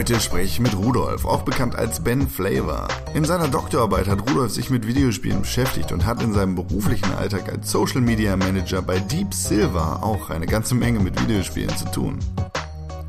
[0.01, 2.89] Heute spreche ich mit Rudolf, auch bekannt als Ben Flavor.
[3.13, 7.53] In seiner Doktorarbeit hat Rudolf sich mit Videospielen beschäftigt und hat in seinem beruflichen Alltag
[7.53, 12.19] als Social Media Manager bei Deep Silver auch eine ganze Menge mit Videospielen zu tun.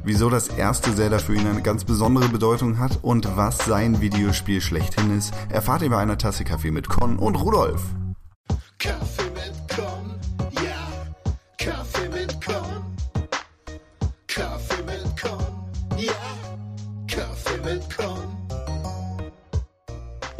[0.03, 4.59] Wieso das erste Zelda für ihn eine ganz besondere Bedeutung hat und was sein Videospiel
[4.59, 7.83] schlechthin ist, erfahrt ihr bei einer Tasse Kaffee mit Con und Rudolf.
[8.79, 9.60] Kaffee mit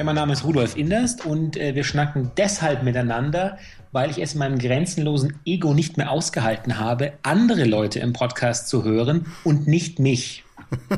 [0.01, 3.59] Ja, mein Name ist Rudolf Inderst und äh, wir schnacken deshalb miteinander,
[3.91, 8.67] weil ich es in meinem grenzenlosen Ego nicht mehr ausgehalten habe, andere Leute im Podcast
[8.67, 10.43] zu hören und nicht mich.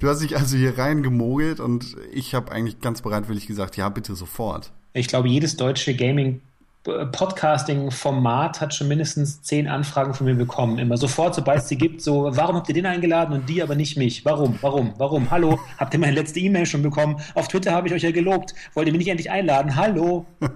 [0.00, 4.14] Du hast dich also hier reingemogelt und ich habe eigentlich ganz bereitwillig gesagt, ja, bitte
[4.14, 4.72] sofort.
[4.92, 6.42] Ich glaube, jedes deutsche Gaming
[7.12, 10.78] Podcasting-Format hat schon mindestens zehn Anfragen von mir bekommen.
[10.78, 13.74] Immer sofort, sobald es sie gibt, so, warum habt ihr den eingeladen und die aber
[13.74, 14.24] nicht mich?
[14.24, 14.58] Warum?
[14.60, 14.94] Warum?
[14.98, 15.30] Warum?
[15.30, 15.58] Hallo?
[15.78, 17.20] Habt ihr meine letzte E-Mail schon bekommen?
[17.34, 18.54] Auf Twitter habe ich euch ja gelobt.
[18.74, 19.76] Wollt ihr mich nicht endlich einladen?
[19.76, 20.26] Hallo?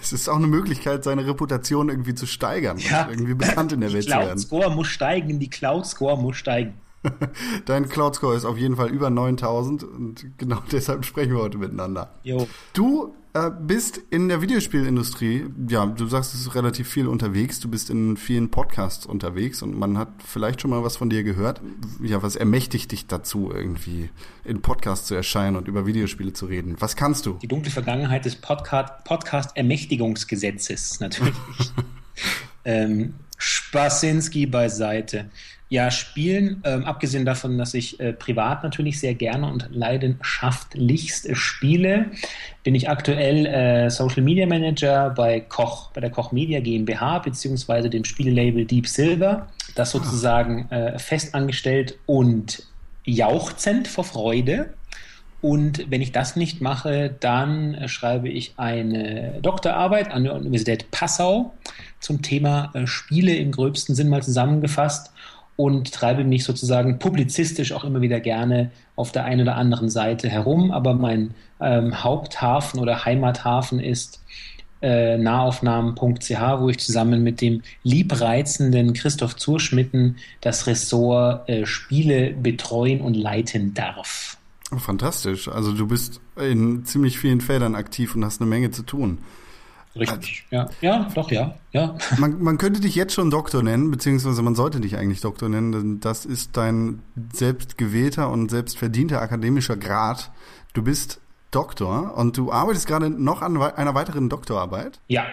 [0.00, 3.08] Es ist auch eine Möglichkeit, seine Reputation irgendwie zu steigern Ja.
[3.10, 4.26] irgendwie bekannt in der Die Welt zu werden.
[4.28, 6.74] Cloud-Score muss steigen, die Cloud-Score muss steigen.
[7.66, 11.58] Dein Cloud Score ist auf jeden Fall über 9000 und genau deshalb sprechen wir heute
[11.58, 12.10] miteinander.
[12.22, 12.46] Jo.
[12.72, 17.68] Du äh, bist in der Videospielindustrie, ja, du sagst, es ist relativ viel unterwegs, du
[17.68, 21.60] bist in vielen Podcasts unterwegs und man hat vielleicht schon mal was von dir gehört.
[22.00, 24.10] Ja, was ermächtigt dich dazu, irgendwie
[24.44, 26.76] in Podcasts zu erscheinen und über Videospiele zu reden?
[26.78, 27.34] Was kannst du?
[27.42, 31.34] Die dunkle Vergangenheit des Podcast, Podcast-Ermächtigungsgesetzes, natürlich.
[32.64, 35.28] ähm, Spasinski beiseite.
[35.74, 41.34] Ja, spielen, ähm, abgesehen davon, dass ich äh, privat natürlich sehr gerne und leidenschaftlichst äh,
[41.34, 42.12] spiele,
[42.62, 47.90] bin ich aktuell äh, Social Media Manager bei Koch, bei der Koch Media GmbH, beziehungsweise
[47.90, 52.62] dem Spielelabel Deep Silver, das sozusagen äh, festangestellt und
[53.04, 54.74] jauchzend vor Freude.
[55.40, 61.52] Und wenn ich das nicht mache, dann schreibe ich eine Doktorarbeit an der Universität Passau
[61.98, 65.10] zum Thema äh, Spiele im gröbsten Sinn mal zusammengefasst
[65.56, 70.28] und treibe mich sozusagen publizistisch auch immer wieder gerne auf der einen oder anderen Seite
[70.28, 70.70] herum.
[70.70, 74.20] Aber mein ähm, Haupthafen oder Heimathafen ist
[74.82, 83.00] äh, nahaufnahmen.ch, wo ich zusammen mit dem liebreizenden Christoph Zurschmitten das Ressort äh, Spiele betreuen
[83.00, 84.36] und leiten darf.
[84.72, 85.48] Oh, fantastisch.
[85.48, 89.18] Also du bist in ziemlich vielen Feldern aktiv und hast eine Menge zu tun.
[89.96, 90.44] Richtig.
[90.50, 91.96] Ja, ja, doch, ja, ja.
[92.18, 95.72] Man, man könnte dich jetzt schon Doktor nennen, beziehungsweise man sollte dich eigentlich Doktor nennen,
[95.72, 97.00] denn das ist dein
[97.32, 100.32] selbst gewählter und selbst verdienter akademischer Grad.
[100.72, 104.98] Du bist Doktor und du arbeitest gerade noch an einer weiteren Doktorarbeit.
[105.06, 105.26] Ja,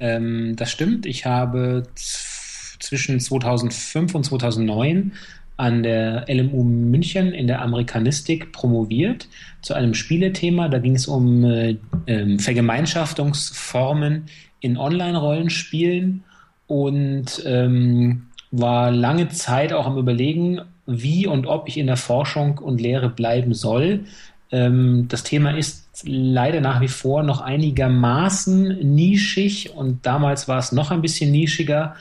[0.00, 1.04] ähm, das stimmt.
[1.04, 5.12] Ich habe zwischen 2005 und 2009
[5.60, 9.28] an der LMU München in der Amerikanistik promoviert
[9.60, 10.68] zu einem Spielethema.
[10.68, 11.76] Da ging es um äh,
[12.06, 14.24] ähm, Vergemeinschaftungsformen
[14.60, 16.24] in Online-Rollenspielen
[16.66, 22.58] und ähm, war lange Zeit auch am Überlegen, wie und ob ich in der Forschung
[22.58, 24.04] und Lehre bleiben soll.
[24.50, 30.72] Ähm, das Thema ist leider nach wie vor noch einigermaßen nischig und damals war es
[30.72, 31.94] noch ein bisschen nischiger.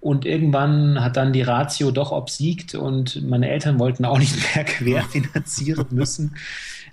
[0.00, 4.64] Und irgendwann hat dann die Ratio doch obsiegt und meine Eltern wollten auch nicht mehr
[4.64, 6.36] querfinanzieren müssen.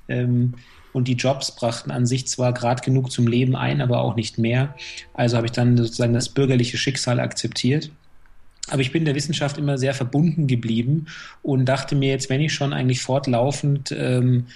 [0.10, 0.56] Ähm,
[0.94, 4.38] und die Jobs brachten an sich zwar gerade genug zum Leben ein, aber auch nicht
[4.38, 4.76] mehr.
[5.14, 7.92] Also habe ich dann sozusagen das bürgerliche Schicksal akzeptiert.
[8.70, 11.06] Aber ich bin der Wissenschaft immer sehr verbunden geblieben
[11.42, 14.48] und dachte mir jetzt, wenn ich schon eigentlich fortlaufend ähm,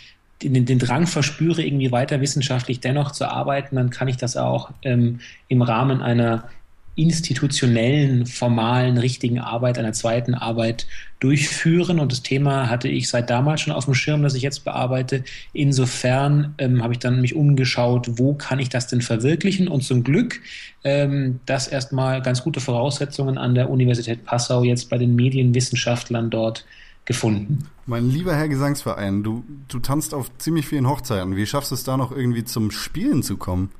[0.42, 4.72] den, den Drang verspüre, irgendwie weiter wissenschaftlich dennoch zu arbeiten, dann kann ich das auch
[4.82, 6.50] ähm, im Rahmen einer
[6.96, 10.88] institutionellen, formalen, richtigen Arbeit, einer zweiten Arbeit
[11.20, 12.00] durchführen.
[12.00, 15.24] Und das Thema hatte ich seit damals schon auf dem Schirm, das ich jetzt bearbeite.
[15.54, 19.68] Insofern ähm, habe ich dann mich umgeschaut, wo kann ich das denn verwirklichen?
[19.68, 20.42] Und zum Glück,
[20.84, 26.66] ähm, das erstmal ganz gute Voraussetzungen an der Universität Passau jetzt bei den Medienwissenschaftlern dort
[27.06, 27.68] gefunden.
[27.86, 31.36] Mein lieber Herr Gesangsverein, du, du tanzt auf ziemlich vielen Hochzeiten.
[31.36, 33.72] Wie schaffst du es da noch irgendwie zum Spielen zu kommen?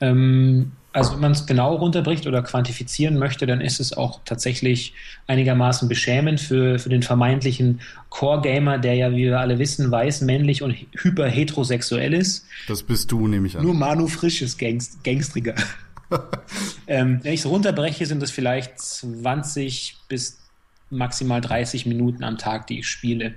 [0.00, 4.94] Ähm, also wenn man es genau runterbricht oder quantifizieren möchte, dann ist es auch tatsächlich
[5.26, 10.62] einigermaßen beschämend für, für den vermeintlichen Core-Gamer, der ja, wie wir alle wissen, weiß, männlich
[10.62, 12.46] und hyperheterosexuell ist.
[12.66, 13.62] Das bist du, nehme ich an.
[13.62, 15.54] Nur Manu Frisches Gangst Gangstriger.
[16.86, 20.38] ähm, wenn ich es runterbreche, sind es vielleicht 20 bis
[20.88, 23.34] maximal 30 Minuten am Tag, die ich spiele.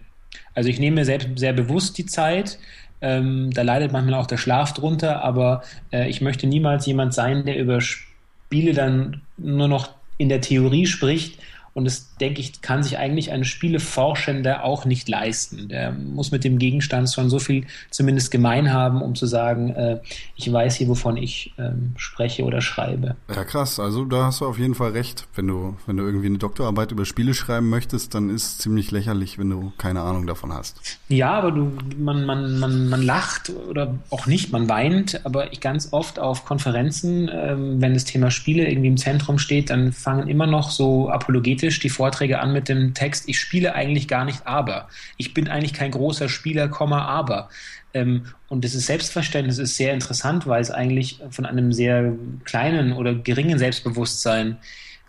[0.56, 2.58] Also ich nehme mir selbst sehr bewusst die Zeit,
[3.02, 7.46] ähm, da leidet manchmal auch der Schlaf drunter, aber äh, ich möchte niemals jemand sein,
[7.46, 11.40] der über Spiele dann nur noch in der Theorie spricht
[11.74, 15.70] und das, denke ich, kann sich eigentlich ein Spieleforschender auch nicht leisten.
[15.70, 20.00] Der muss mit dem Gegenstand schon so viel zumindest gemein haben, um zu sagen, äh,
[20.36, 23.16] ich weiß hier, wovon ich ähm, spreche oder schreibe.
[23.34, 23.80] Ja, krass.
[23.80, 25.28] Also da hast du auf jeden Fall recht.
[25.36, 28.92] Wenn du, wenn du irgendwie eine Doktorarbeit über Spiele schreiben möchtest, dann ist es ziemlich
[28.92, 31.00] lächerlich, wenn du keine Ahnung davon hast.
[31.08, 35.62] Ja, aber du, man, man, man, man lacht oder auch nicht, man weint, aber ich
[35.62, 40.28] ganz oft auf Konferenzen, ähm, wenn das Thema Spiele irgendwie im Zentrum steht, dann fangen
[40.28, 44.48] immer noch so apologetisch die Vorträge an mit dem Text, ich spiele eigentlich gar nicht
[44.48, 44.88] aber.
[45.18, 47.50] Ich bin eigentlich kein großer Spieler, aber.
[47.94, 52.14] Ähm, und dieses Selbstverständnis ist sehr interessant, weil es eigentlich von einem sehr
[52.46, 54.58] kleinen oder geringen Selbstbewusstsein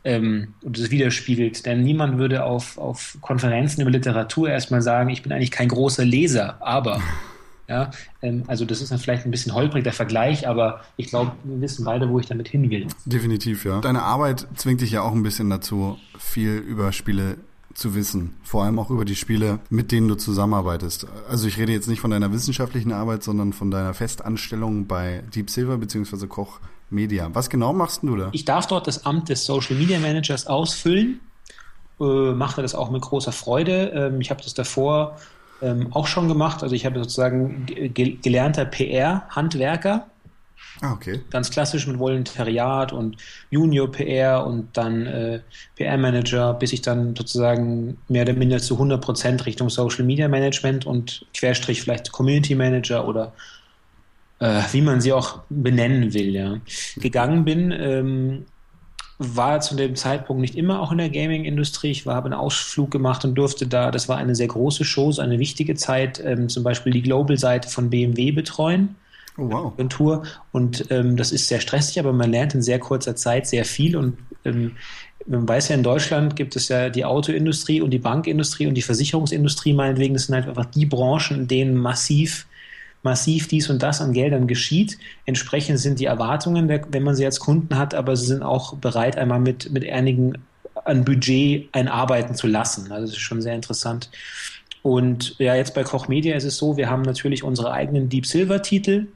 [0.05, 1.65] ähm, das widerspiegelt.
[1.65, 6.05] Denn niemand würde auf, auf Konferenzen über Literatur erstmal sagen, ich bin eigentlich kein großer
[6.05, 7.01] Leser, aber.
[7.71, 11.33] Ja, ähm, also das ist dann vielleicht ein bisschen holprig der Vergleich, aber ich glaube,
[11.45, 12.89] wir wissen beide, wo ich damit hin will.
[13.05, 13.81] Definitiv, ja.
[13.81, 17.37] Deine Arbeit zwingt dich ja auch ein bisschen dazu, viel über Spiele
[17.73, 18.35] zu wissen.
[18.43, 21.07] Vor allem auch über die Spiele, mit denen du zusammenarbeitest.
[21.29, 25.49] Also ich rede jetzt nicht von deiner wissenschaftlichen Arbeit, sondern von deiner Festanstellung bei Deep
[25.49, 26.27] Silver bzw.
[26.27, 26.59] Koch
[26.91, 27.31] Media.
[27.33, 28.31] Was genau machst du da?
[28.33, 31.21] Ich darf dort das Amt des Social Media Managers ausfüllen.
[32.01, 33.93] Äh, mache das auch mit großer Freude.
[33.95, 35.17] Ähm, ich habe das davor
[35.63, 36.63] ähm, auch schon gemacht.
[36.63, 40.07] Also ich habe sozusagen ge gelernter PR-Handwerker.
[40.83, 41.21] Ah, okay.
[41.31, 43.17] Ganz klassisch mit Volontariat und
[43.51, 45.41] Junior PR und dann äh,
[45.77, 50.87] PR-Manager, bis ich dann sozusagen mehr oder minder zu 100 Prozent Richtung Social Media Management
[50.87, 53.33] und Querstrich vielleicht Community Manager oder
[54.39, 56.57] äh, wie man sie auch benennen will, ja,
[56.97, 57.73] gegangen bin.
[57.73, 58.47] Ähm,
[59.23, 61.91] war zu dem Zeitpunkt nicht immer auch in der Gaming-Industrie.
[61.91, 65.21] Ich habe einen Ausflug gemacht und durfte da, das war eine sehr große Show, so
[65.21, 68.97] eine wichtige Zeit, ähm, zum Beispiel die Global-Seite von BMW betreuen.
[69.37, 69.73] Oh, wow.
[69.75, 70.23] Agentur.
[70.53, 73.95] Und ähm, das ist sehr stressig, aber man lernt in sehr kurzer Zeit sehr viel.
[73.95, 74.77] Und ähm,
[75.27, 78.83] man weiß ja, in Deutschland gibt es ja die Autoindustrie und die Bankindustrie und die
[78.83, 80.15] Versicherungsindustrie meinetwegen.
[80.15, 82.47] Das sind halt einfach die Branchen, in denen massiv
[83.03, 84.99] massiv dies und das an Geldern geschieht.
[85.25, 89.17] Entsprechend sind die Erwartungen, wenn man sie als Kunden hat, aber sie sind auch bereit,
[89.17, 90.35] einmal mit, mit einigen
[90.85, 92.91] an Budget einarbeiten zu lassen.
[92.93, 94.11] Also das ist schon sehr interessant.
[94.83, 98.27] Und ja, jetzt bei Koch Media ist es so, wir haben natürlich unsere eigenen Deep
[98.27, 99.09] Silver Titel,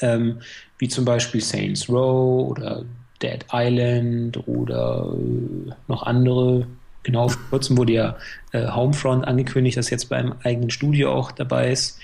[0.00, 0.40] ähm,
[0.78, 2.84] wie zum Beispiel Saints Row oder
[3.22, 6.66] Dead Island oder äh, noch andere.
[7.02, 8.16] Genau, vor kurzem wurde ja
[8.52, 11.98] äh, Homefront angekündigt, das jetzt beim eigenen Studio auch dabei ist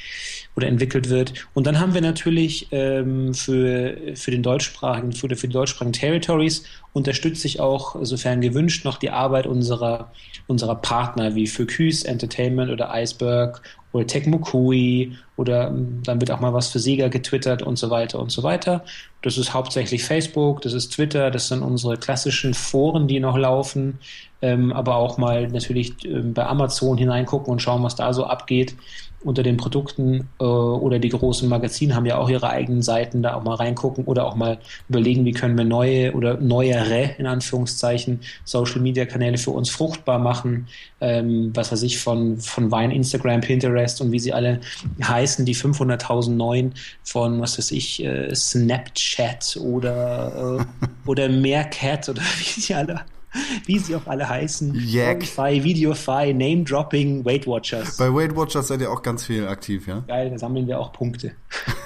[0.56, 1.46] oder entwickelt wird.
[1.52, 6.64] Und dann haben wir natürlich ähm, für, für den deutschsprachigen, für, für die deutschsprachigen Territories
[6.92, 10.12] unterstütze ich auch, sofern gewünscht, noch die Arbeit unserer,
[10.46, 16.52] unserer Partner wie Focus Entertainment oder Iceberg oder Tecmokui oder ähm, dann wird auch mal
[16.52, 18.84] was für Sega getwittert und so weiter und so weiter.
[19.22, 23.98] Das ist hauptsächlich Facebook, das ist Twitter, das sind unsere klassischen Foren, die noch laufen,
[24.42, 28.76] ähm, aber auch mal natürlich ähm, bei Amazon hineingucken und schauen, was da so abgeht
[29.24, 33.34] unter den Produkten äh, oder die großen Magazine haben ja auch ihre eigenen Seiten, da
[33.34, 38.20] auch mal reingucken oder auch mal überlegen, wie können wir neue oder neuere, in Anführungszeichen,
[38.44, 40.68] Social-Media-Kanäle für uns fruchtbar machen,
[41.00, 44.60] ähm, was weiß ich, von, von Vine, Instagram, Pinterest und wie sie alle
[45.02, 52.22] heißen, die 500.000 neuen von, was weiß ich, äh, Snapchat oder, äh, oder Meerkat oder
[52.38, 53.00] wie sie alle
[53.66, 54.74] wie sie auch alle heißen.
[54.74, 55.22] Yak.
[55.22, 57.96] Videofy, Name Dropping, Weight Watchers.
[57.96, 60.00] Bei Weight Watchers seid ihr auch ganz viel aktiv, ja?
[60.06, 61.32] Geil, da sammeln wir auch Punkte.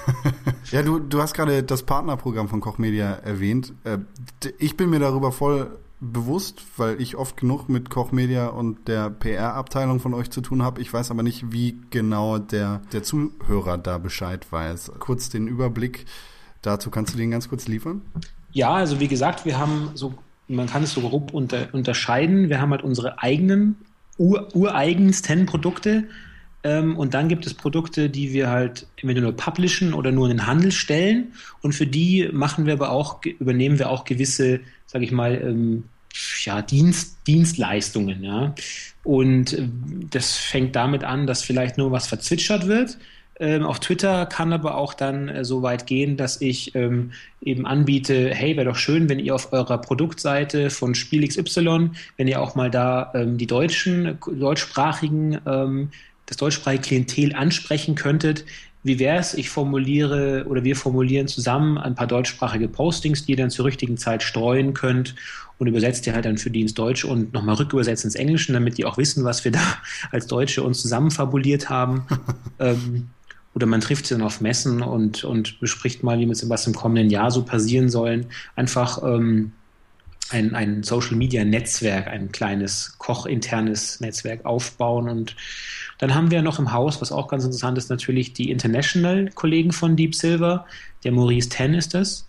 [0.70, 3.72] ja, du, du hast gerade das Partnerprogramm von Koch Media erwähnt.
[3.84, 3.98] Äh,
[4.58, 10.00] ich bin mir darüber voll bewusst, weil ich oft genug mit Kochmedia und der PR-Abteilung
[10.00, 10.80] von euch zu tun habe.
[10.80, 14.92] Ich weiß aber nicht, wie genau der, der Zuhörer da Bescheid weiß.
[14.98, 16.06] Kurz den Überblick
[16.62, 18.02] dazu, kannst du den ganz kurz liefern?
[18.52, 20.14] Ja, also wie gesagt, wir haben so,
[20.48, 22.48] man kann es so grob unter, unterscheiden.
[22.48, 23.76] Wir haben halt unsere eigenen,
[24.16, 26.04] ur, ureigensten Produkte.
[26.64, 30.38] Ähm, und dann gibt es Produkte, die wir halt entweder nur publishen oder nur in
[30.38, 31.32] den Handel stellen.
[31.62, 35.84] Und für die machen wir aber auch, übernehmen wir auch gewisse, sage ich mal, ähm,
[36.44, 38.54] ja, Dienst, Dienstleistungen, ja.
[39.04, 39.68] Und äh,
[40.10, 42.98] das fängt damit an, dass vielleicht nur was verzwitschert wird.
[43.40, 47.66] Ähm, auf Twitter kann aber auch dann äh, so weit gehen, dass ich ähm, eben
[47.66, 52.42] anbiete, hey, wäre doch schön, wenn ihr auf eurer Produktseite von Spiel XY, wenn ihr
[52.42, 55.90] auch mal da ähm, die deutschen, deutschsprachigen, ähm,
[56.26, 58.44] das deutschsprachige Klientel ansprechen könntet.
[58.82, 63.36] Wie wäre es, ich formuliere oder wir formulieren zusammen ein paar deutschsprachige Postings, die ihr
[63.36, 65.14] dann zur richtigen Zeit streuen könnt
[65.58, 68.78] und übersetzt die halt dann für die ins Deutsche und nochmal rückübersetzt ins Englische, damit
[68.78, 69.78] die auch wissen, was wir da
[70.10, 72.06] als Deutsche uns zusammenfabuliert haben.
[72.58, 73.10] ähm,
[73.58, 76.76] oder man trifft sie dann auf Messen und, und bespricht mal, wie mit was im
[76.76, 78.26] kommenden Jahr so passieren sollen.
[78.54, 79.50] Einfach ähm,
[80.30, 85.08] ein, ein Social Media Netzwerk, ein kleines kochinternes Netzwerk aufbauen.
[85.08, 85.34] Und
[85.98, 89.96] dann haben wir noch im Haus, was auch ganz interessant ist, natürlich die International-Kollegen von
[89.96, 90.64] Deep Silver.
[91.02, 92.28] Der Maurice Ten ist das.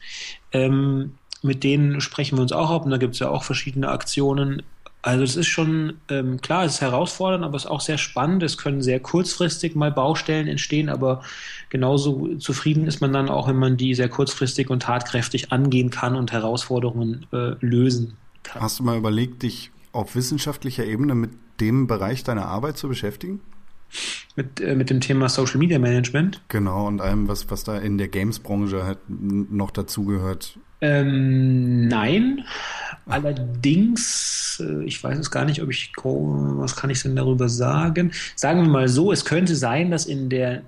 [0.52, 3.90] Ähm, mit denen sprechen wir uns auch ab und da gibt es ja auch verschiedene
[3.90, 4.64] Aktionen.
[5.01, 8.44] Also es ist schon, ähm, klar, es ist herausfordernd, aber es ist auch sehr spannend.
[8.44, 11.24] Es können sehr kurzfristig mal Baustellen entstehen, aber
[11.70, 16.15] genauso zufrieden ist man dann auch, wenn man die sehr kurzfristig und tatkräftig angehen kann
[16.15, 18.62] und Herausforderungen äh, lösen kann.
[18.62, 23.39] Hast du mal überlegt, dich auf wissenschaftlicher Ebene mit dem Bereich deiner Arbeit zu beschäftigen?
[24.36, 26.41] Mit, äh, mit dem Thema Social Media Management?
[26.50, 30.60] Genau, und allem, was, was da in der Games-Branche halt noch dazugehört.
[30.82, 32.46] Ähm, nein,
[33.06, 38.12] allerdings, äh, ich weiß es gar nicht, ob ich, was kann ich denn darüber sagen?
[38.36, 40.62] Sagen wir mal so, es könnte sein, dass in der,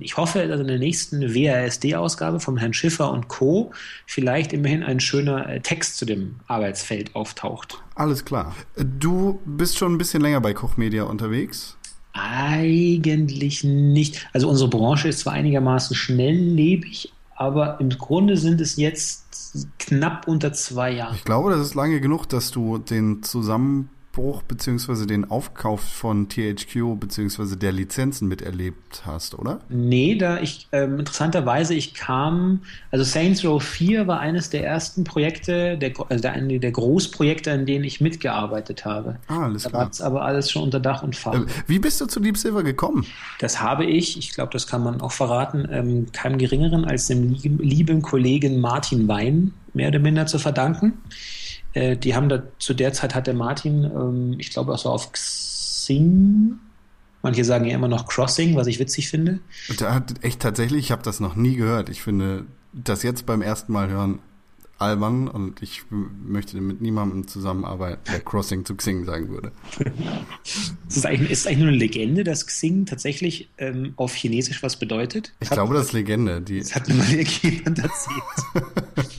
[0.00, 3.72] ich hoffe, dass in der nächsten WASD-Ausgabe von Herrn Schiffer und Co.
[4.06, 7.82] vielleicht immerhin ein schöner äh, Text zu dem Arbeitsfeld auftaucht.
[7.96, 8.54] Alles klar.
[8.76, 11.76] Du bist schon ein bisschen länger bei Kochmedia unterwegs.
[12.12, 14.28] Eigentlich nicht.
[14.32, 20.52] Also unsere Branche ist zwar einigermaßen schnelllebig, aber im Grunde sind es jetzt knapp unter
[20.52, 21.14] zwei Jahre.
[21.14, 25.06] Ich glaube, das ist lange genug, dass du den Zusammenbruch bzw.
[25.06, 27.56] den Aufkauf von THQ bzw.
[27.56, 29.60] der Lizenzen miterlebt hast, oder?
[29.68, 32.60] Nee, da ich ähm, interessanterweise, ich kam,
[32.90, 37.52] also Saints Row 4 war eines der ersten Projekte, der, also der, eine der Großprojekte,
[37.52, 39.16] an denen ich mitgearbeitet habe.
[39.28, 39.82] Ah, alles da klar.
[39.82, 41.34] war es aber alles schon unter Dach und Fach.
[41.34, 43.06] Äh, wie bist du zu Deep Silver gekommen?
[43.38, 47.32] Das habe ich, ich glaube, das kann man auch verraten, ähm, keinem geringeren als dem
[47.32, 50.94] lieben, lieben Kollegen Martin Wein mehr oder minder zu verdanken.
[51.78, 54.88] Äh, die haben da zu der Zeit hat der Martin, ähm, ich glaube auch so
[54.88, 56.58] auf Xing,
[57.22, 59.38] manche sagen ja immer noch Crossing, was ich witzig finde.
[59.78, 61.88] Da hat echt tatsächlich, ich habe das noch nie gehört.
[61.88, 64.18] Ich finde das jetzt beim ersten Mal hören
[64.78, 69.52] albern und ich möchte mit niemandem zusammenarbeiten, der Crossing zu Xing sagen würde.
[70.88, 74.76] ist, es eigentlich, ist eigentlich nur eine Legende, dass Xing tatsächlich ähm, auf Chinesisch was
[74.76, 75.32] bedeutet?
[75.40, 76.40] Ich hat, glaube, das ist Legende.
[76.40, 78.22] Die das hat mir mal jemand erzählt.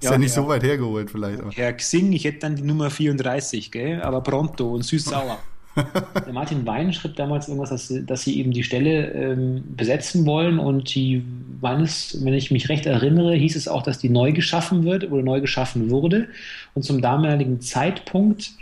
[0.00, 0.42] ist ja, ja nicht ja.
[0.42, 1.40] so weit hergeholt vielleicht.
[1.40, 1.50] Aber.
[1.50, 4.02] Herr Xing, ich hätte dann die Nummer 34, gell?
[4.02, 5.38] aber pronto und süß-sauer.
[6.26, 10.24] Der Martin Wein schrieb damals irgendwas, dass, sie, dass sie eben die Stelle ähm, besetzen
[10.24, 11.24] wollen und die,
[11.60, 15.10] wann es, wenn ich mich recht erinnere, hieß es auch, dass die neu geschaffen wird
[15.10, 16.28] oder neu geschaffen wurde.
[16.74, 18.52] Und zum damaligen Zeitpunkt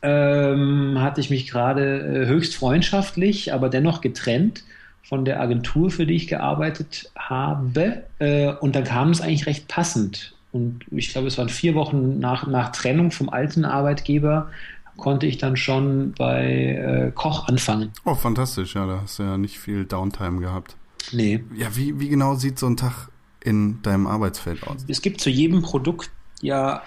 [0.00, 4.64] ähm, hatte ich mich gerade äh, höchst freundschaftlich, aber dennoch getrennt
[5.08, 8.04] von der Agentur, für die ich gearbeitet habe.
[8.18, 10.34] Äh, und dann kam es eigentlich recht passend.
[10.52, 14.50] Und ich glaube, es waren vier Wochen nach, nach Trennung vom alten Arbeitgeber,
[14.96, 17.92] konnte ich dann schon bei äh, Koch anfangen.
[18.04, 18.74] Oh, fantastisch.
[18.74, 20.76] Ja, da hast du ja nicht viel Downtime gehabt.
[21.12, 21.44] Nee.
[21.54, 23.08] Ja, wie, wie genau sieht so ein Tag
[23.44, 24.84] in deinem Arbeitsfeld aus?
[24.88, 26.10] Es gibt zu jedem Produkt
[26.40, 26.82] ja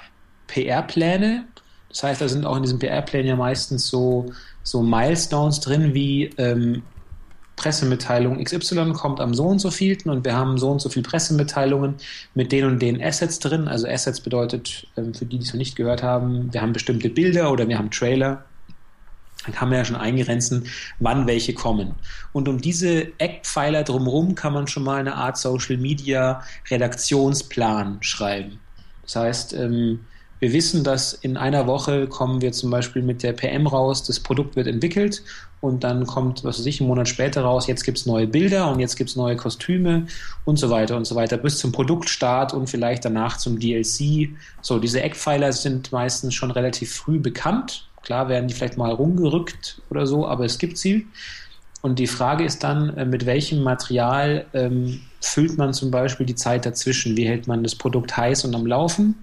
[0.48, 1.46] PR-Pläne.
[1.90, 4.34] Das heißt, da sind auch in diesen PR-Plänen ja meistens so,
[4.64, 6.82] so Milestones drin, wie ähm,
[7.60, 11.04] Pressemitteilung XY kommt am so und so vielten und wir haben so und so viele
[11.04, 11.96] Pressemitteilungen
[12.34, 13.68] mit den und den Assets drin.
[13.68, 17.10] Also Assets bedeutet, ähm, für die, die es noch nicht gehört haben, wir haben bestimmte
[17.10, 18.46] Bilder oder wir haben Trailer.
[19.44, 20.68] Dann kann man ja schon eingrenzen,
[21.00, 21.96] wann welche kommen.
[22.32, 28.60] Und um diese Eckpfeiler drumherum kann man schon mal eine Art Social Media Redaktionsplan schreiben.
[29.04, 30.00] Das heißt, ähm,
[30.40, 34.20] wir wissen, dass in einer Woche kommen wir zum Beispiel mit der PM raus, das
[34.20, 35.22] Produkt wird entwickelt
[35.62, 38.72] und dann kommt, was weiß ich, einen Monat später raus, jetzt gibt es neue Bilder
[38.72, 40.08] und jetzt gibt es neue Kostüme
[40.46, 44.30] und so weiter und so weiter, bis zum Produktstart und vielleicht danach zum DLC.
[44.62, 47.90] So, diese Eckpfeiler sind meistens schon relativ früh bekannt.
[48.04, 51.06] Klar werden die vielleicht mal rumgerückt oder so, aber es gibt sie.
[51.82, 56.36] Und die Frage ist dann, äh, mit welchem Material ähm, füllt man zum Beispiel die
[56.36, 57.16] Zeit dazwischen?
[57.16, 59.16] Wie hält man das Produkt heiß und am Laufen?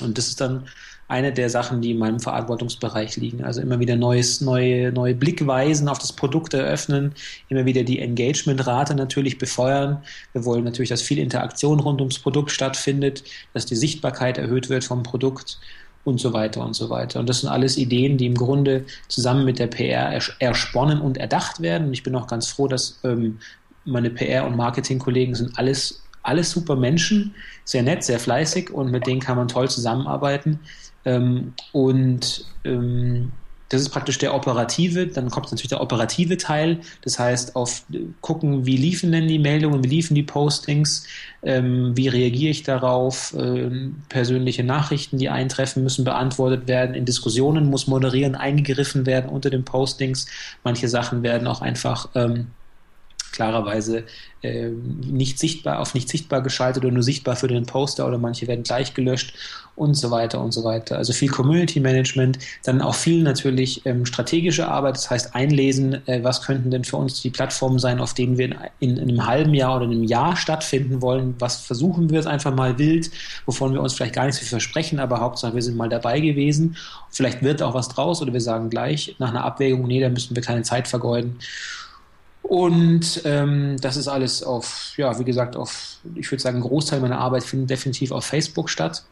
[0.00, 0.64] Und das ist dann
[1.10, 3.42] eine der Sachen, die in meinem Verantwortungsbereich liegen.
[3.42, 7.14] Also immer wieder neues, neue, neue Blickweisen auf das Produkt eröffnen,
[7.48, 10.02] immer wieder die Engagementrate natürlich befeuern.
[10.32, 14.84] Wir wollen natürlich, dass viel Interaktion rund ums Produkt stattfindet, dass die Sichtbarkeit erhöht wird
[14.84, 15.58] vom Produkt
[16.04, 17.18] und so weiter und so weiter.
[17.18, 21.60] Und das sind alles Ideen, die im Grunde zusammen mit der PR ersponnen und erdacht
[21.60, 21.88] werden.
[21.88, 23.38] Und ich bin auch ganz froh, dass ähm,
[23.84, 27.34] meine PR- und Marketingkollegen sind alles, alles super Menschen,
[27.64, 30.60] sehr nett, sehr fleißig und mit denen kann man toll zusammenarbeiten.
[31.04, 33.32] Ähm, und ähm,
[33.70, 37.84] das ist praktisch der operative, dann kommt natürlich der operative Teil, das heißt auf
[38.20, 41.06] gucken, wie liefen denn die Meldungen, wie liefen die Postings,
[41.44, 47.70] ähm, wie reagiere ich darauf, ähm, persönliche Nachrichten, die eintreffen, müssen beantwortet werden, in Diskussionen
[47.70, 50.26] muss moderieren, eingegriffen werden unter den Postings,
[50.64, 52.48] manche Sachen werden auch einfach ähm,
[53.32, 54.04] klarerweise
[54.42, 58.46] äh, nicht sichtbar, auf nicht sichtbar geschaltet oder nur sichtbar für den Poster oder manche
[58.46, 59.34] werden gleich gelöscht
[59.76, 60.98] und so weiter und so weiter.
[60.98, 66.22] Also viel Community Management, dann auch viel natürlich ähm, strategische Arbeit, das heißt einlesen, äh,
[66.22, 69.26] was könnten denn für uns die Plattformen sein, auf denen wir in, in, in, einem
[69.26, 73.10] halben Jahr oder in einem Jahr stattfinden wollen, was versuchen wir jetzt einfach mal wild,
[73.46, 76.20] wovon wir uns vielleicht gar nicht so viel versprechen, aber Hauptsache wir sind mal dabei
[76.20, 76.76] gewesen.
[77.10, 80.36] Vielleicht wird auch was draus oder wir sagen gleich nach einer Abwägung, nee, da müssen
[80.36, 81.38] wir keine Zeit vergeuden.
[82.50, 86.98] Und ähm, das ist alles auf, ja, wie gesagt, auf, ich würde sagen, ein Großteil
[86.98, 89.04] meiner Arbeit findet definitiv auf Facebook statt.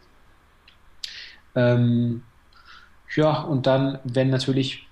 [1.54, 2.24] Ähm,
[3.14, 4.88] ja, und dann, wenn natürlich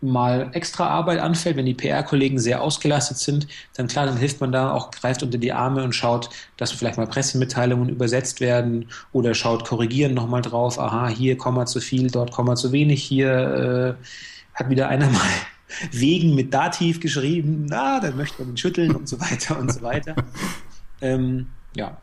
[0.00, 4.52] mal extra Arbeit anfällt, wenn die PR-Kollegen sehr ausgelastet sind, dann klar, dann hilft man
[4.52, 9.34] da auch, greift unter die Arme und schaut, dass vielleicht mal Pressemitteilungen übersetzt werden oder
[9.34, 14.04] schaut korrigieren nochmal drauf, aha, hier Komma zu viel, dort Komma zu wenig, hier äh,
[14.54, 15.28] hat wieder einer mal
[15.90, 19.82] Wegen mit Dativ geschrieben, na, dann möchte man ihn schütteln und so weiter und so
[19.82, 20.14] weiter.
[21.00, 21.98] Ähm, ja,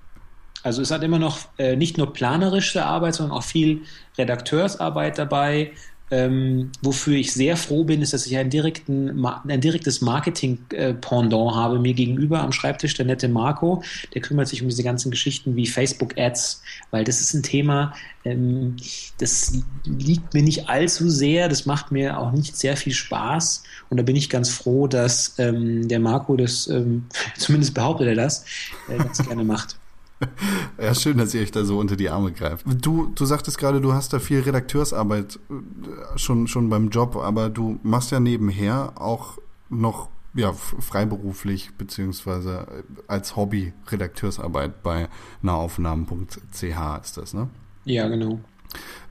[0.64, 3.82] also es hat immer noch äh, nicht nur planerische Arbeit, sondern auch viel
[4.18, 5.72] Redakteursarbeit dabei,
[6.12, 11.80] ähm, wofür ich sehr froh bin, ist, dass ich ein, direkten, ein direktes Marketing-Pendant habe
[11.80, 13.82] mir gegenüber am Schreibtisch, der nette Marco,
[14.14, 17.94] der kümmert sich um diese ganzen Geschichten wie Facebook-Ads, weil das ist ein Thema,
[18.26, 18.76] ähm,
[19.20, 19.54] das
[19.86, 24.04] liegt mir nicht allzu sehr, das macht mir auch nicht sehr viel Spaß und da
[24.04, 27.06] bin ich ganz froh, dass ähm, der Marco das, ähm,
[27.38, 28.46] zumindest behauptet er das,
[28.90, 29.81] äh, ganz gerne macht.
[30.82, 32.66] Ja, schön, dass ihr euch da so unter die Arme greift.
[32.66, 37.50] Du, du sagtest gerade, du hast da viel Redakteursarbeit äh, schon, schon beim Job, aber
[37.50, 39.38] du machst ja nebenher auch
[39.70, 45.08] noch ja, freiberuflich beziehungsweise äh, als Hobby Redakteursarbeit bei
[45.42, 46.64] nahaufnahmen.ch
[47.02, 47.50] ist das, ne?
[47.86, 48.40] Ja, genau.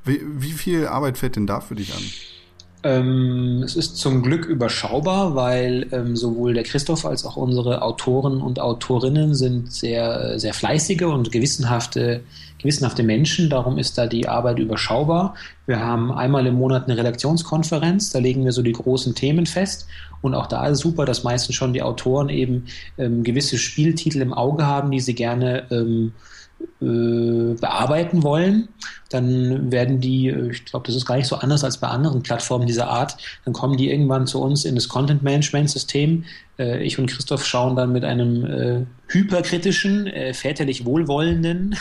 [0.04, 2.02] Wie, wie viel Arbeit fällt denn da für dich an?
[2.82, 8.40] Ähm, es ist zum Glück überschaubar, weil ähm, sowohl der Christoph als auch unsere Autoren
[8.40, 12.22] und Autorinnen sind sehr, sehr fleißige und gewissenhafte,
[12.58, 13.50] gewissenhafte Menschen.
[13.50, 15.34] Darum ist da die Arbeit überschaubar.
[15.66, 19.86] Wir haben einmal im Monat eine Redaktionskonferenz, da legen wir so die großen Themen fest.
[20.22, 22.64] Und auch da ist super, dass meistens schon die Autoren eben
[22.96, 26.39] ähm, gewisse Spieltitel im Auge haben, die sie gerne ähm, äh,
[26.80, 28.68] bearbeiten wollen,
[29.10, 32.22] dann werden die, äh, ich glaube, das ist gar nicht so anders als bei anderen
[32.22, 36.24] Plattformen dieser Art, dann kommen die irgendwann zu uns in das Content Management System.
[36.58, 41.76] Äh, ich und Christoph schauen dann mit einem äh, hyperkritischen, äh, väterlich wohlwollenden,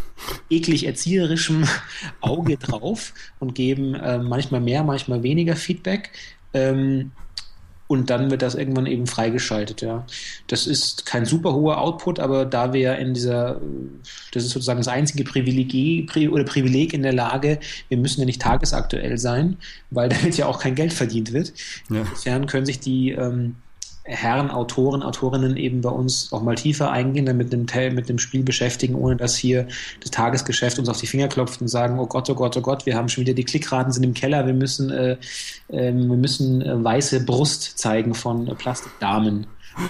[0.50, 1.66] eklig erzieherischem
[2.20, 6.12] Auge drauf und geben äh, manchmal mehr, manchmal weniger Feedback.
[6.52, 7.10] Ähm,
[7.94, 10.04] und dann wird das irgendwann eben freigeschaltet, ja.
[10.48, 13.60] Das ist kein super hoher Output, aber da wir in dieser,
[14.32, 18.42] das ist sozusagen das einzige Privileg oder Privileg in der Lage, wir müssen ja nicht
[18.42, 19.56] tagesaktuell sein,
[19.90, 21.52] weil damit ja auch kein Geld verdient wird.
[21.88, 22.00] Ja.
[22.00, 23.56] Insofern können sich die ähm,
[24.06, 28.18] Herren, Autoren, Autorinnen eben bei uns auch mal tiefer eingehen, dann mit dem, mit dem
[28.18, 29.66] Spiel beschäftigen, ohne dass hier
[30.00, 32.84] das Tagesgeschäft uns auf die Finger klopft und sagen, oh Gott, oh Gott, oh Gott,
[32.84, 35.12] wir haben schon wieder die Klickraten sind im Keller, wir müssen, äh,
[35.68, 39.46] äh, wir müssen äh, weiße Brust zeigen von Plastikdamen.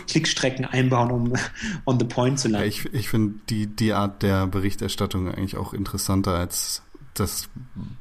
[0.09, 1.33] Klickstrecken einbauen, um
[1.85, 2.69] on the point zu landen.
[2.69, 6.81] Ich ich finde die, die Art der Berichterstattung eigentlich auch interessanter als
[7.13, 7.51] das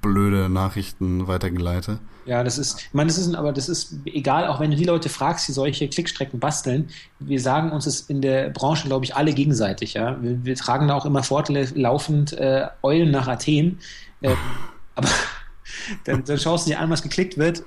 [0.04, 1.98] blöde Nachrichten weitergeleite.
[2.26, 4.84] Ja, das ist, ich meine, das ist, aber das ist egal, auch wenn du die
[4.84, 6.90] Leute fragst, die solche Klickstrecken basteln,
[7.20, 10.22] wir sagen uns es in der Branche, glaube ich, alle gegenseitig, ja.
[10.22, 13.80] Wir, wir tragen da auch immer fortlaufend äh, Eulen nach Athen.
[14.22, 14.36] Äh,
[14.96, 15.10] aber
[16.06, 17.64] dann, dann schaust du dir an, was geklickt wird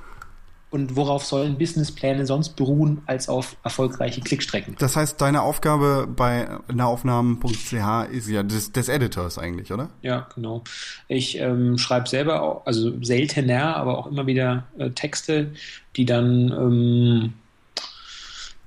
[0.76, 4.76] und worauf sollen Businesspläne sonst beruhen als auf erfolgreiche Klickstrecken.
[4.78, 9.88] Das heißt, deine Aufgabe bei nahaufnahmen.ch ist ja des, des Editors eigentlich, oder?
[10.02, 10.62] Ja, genau.
[11.08, 15.52] Ich ähm, schreibe selber, auch, also seltener, aber auch immer wieder äh, Texte,
[15.96, 17.32] die dann ähm,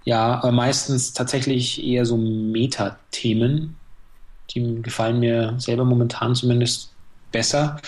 [0.03, 3.75] ja aber meistens tatsächlich eher so Metathemen,
[4.49, 6.91] die gefallen mir selber momentan zumindest
[7.31, 7.79] besser.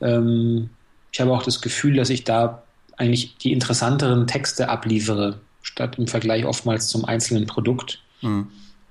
[0.00, 0.70] Ähm,
[1.12, 2.62] ich habe auch das Gefühl, dass ich da
[2.96, 8.00] eigentlich die interessanteren Texte abliefere, statt im Vergleich oftmals zum einzelnen Produkt.
[8.22, 8.48] Mhm.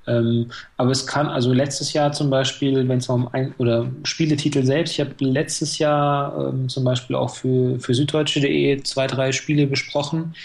[0.08, 4.64] Ähm, aber es kann, also letztes Jahr zum Beispiel, wenn es um ein oder Spieletitel
[4.64, 9.66] selbst, ich habe letztes Jahr ähm, zum Beispiel auch für, für süddeutsche.de zwei, drei Spiele
[9.66, 10.36] besprochen.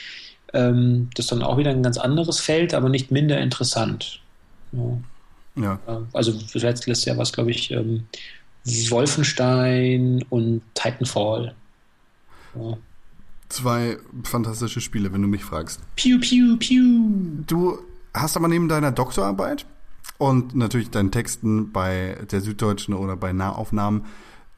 [0.54, 4.20] Ähm, das ist dann auch wieder ein ganz anderes Feld, aber nicht minder interessant.
[4.72, 5.78] Ja.
[5.86, 6.02] ja.
[6.12, 8.04] Also letztes Jahr war es, glaube ich, ähm,
[8.64, 11.54] Wolfenstein und Titanfall.
[12.54, 12.78] Ja.
[13.50, 15.80] Zwei fantastische Spiele, wenn du mich fragst.
[15.96, 17.42] Piu, piu, piu.
[17.46, 17.78] Du
[18.14, 19.66] hast aber neben deiner Doktorarbeit
[20.18, 24.06] und natürlich deinen Texten bei der Süddeutschen oder bei Nahaufnahmen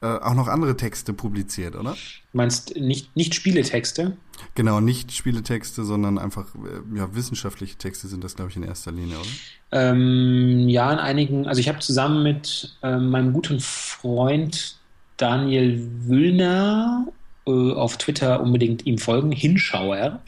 [0.01, 1.93] äh, auch noch andere Texte publiziert, oder?
[1.93, 4.17] Du meinst nicht, nicht Spieletexte?
[4.53, 8.91] Genau, nicht Spieletexte, sondern einfach äh, ja, wissenschaftliche Texte sind das, glaube ich, in erster
[8.91, 9.27] Linie, oder?
[9.71, 14.77] Ähm, ja, in einigen, also ich habe zusammen mit äh, meinem guten Freund
[15.17, 17.07] Daniel Wüllner
[17.45, 20.21] auf Twitter unbedingt ihm folgen, Hinschauer.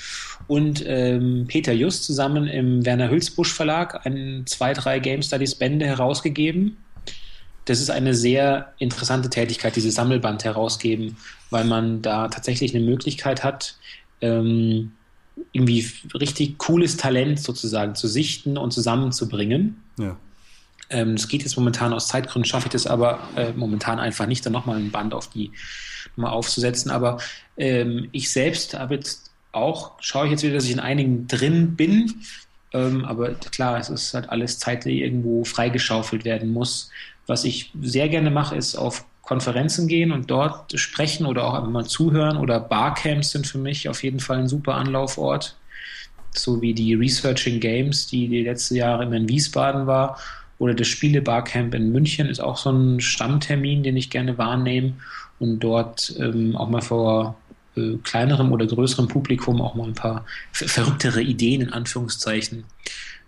[0.48, 5.86] Und ähm, Peter Just zusammen im Werner Hülsbusch Verlag ein, zwei, drei Game Studies Bände
[5.86, 6.78] herausgegeben.
[7.66, 11.18] Das ist eine sehr interessante Tätigkeit, dieses Sammelband herausgeben,
[11.50, 13.78] weil man da tatsächlich eine Möglichkeit hat,
[14.22, 14.92] ähm,
[15.52, 19.82] irgendwie richtig cooles Talent sozusagen zu sichten und zusammenzubringen.
[19.98, 20.18] Ja.
[20.90, 24.46] Ähm, das geht jetzt momentan aus Zeitgründen, schaffe ich das aber äh, momentan einfach nicht,
[24.46, 25.52] dann nochmal ein Band auf die
[26.16, 26.92] mal aufzusetzen.
[26.92, 27.20] Aber
[27.58, 31.76] ähm, ich selbst habe jetzt auch, schaue ich jetzt wieder, dass ich in einigen drin
[31.76, 32.14] bin.
[32.74, 36.90] Ähm, aber klar, es ist halt alles Zeit, die irgendwo freigeschaufelt werden muss.
[37.28, 41.70] Was ich sehr gerne mache, ist auf Konferenzen gehen und dort sprechen oder auch einfach
[41.70, 42.38] mal zuhören.
[42.38, 45.56] Oder Barcamps sind für mich auf jeden Fall ein super Anlaufort.
[46.32, 50.20] So wie die Researching Games, die die letzten Jahre immer in Wiesbaden war.
[50.58, 54.94] Oder das Spiele-Barcamp in München ist auch so ein Stammtermin, den ich gerne wahrnehme
[55.40, 57.36] und dort ähm, auch mal vor
[57.76, 62.64] äh, kleinerem oder größerem Publikum auch mal ein paar verrücktere Ideen in Anführungszeichen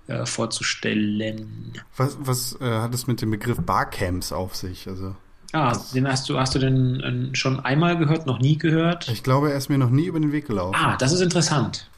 [0.07, 1.73] äh, vorzustellen.
[1.97, 4.87] Was, was äh, hat es mit dem Begriff Barcamps auf sich?
[4.87, 5.15] Also
[5.53, 9.07] Ah, den hast du, hast du den äh, schon einmal gehört, noch nie gehört?
[9.09, 10.75] Ich glaube, er ist mir noch nie über den Weg gelaufen.
[10.77, 11.89] Ah, das ist interessant.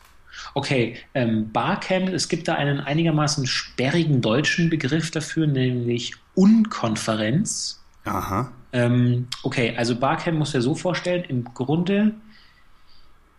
[0.54, 7.82] Okay, ähm, Barcamp, es gibt da einen einigermaßen sperrigen deutschen Begriff dafür, nämlich Unkonferenz.
[8.06, 8.52] Aha.
[8.72, 12.14] Ähm, okay, also Barcamp muss ja so vorstellen, im Grunde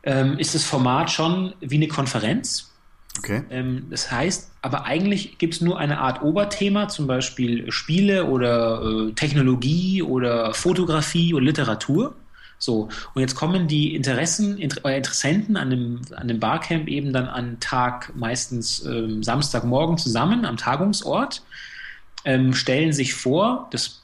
[0.02, 2.70] ähm, ist das Format schon wie eine Konferenz.
[3.18, 3.42] Okay.
[3.50, 8.82] Ähm, das heißt, aber eigentlich gibt es nur eine Art Oberthema, zum Beispiel Spiele oder
[8.82, 12.14] äh, Technologie oder Fotografie oder Literatur.
[12.60, 17.12] So, und jetzt kommen die Interessen, Inter äh, Interessenten an dem, an dem Barcamp eben
[17.12, 21.42] dann an Tag, meistens ähm, Samstagmorgen zusammen am Tagungsort,
[22.26, 24.02] ähm, stellen sich vor, das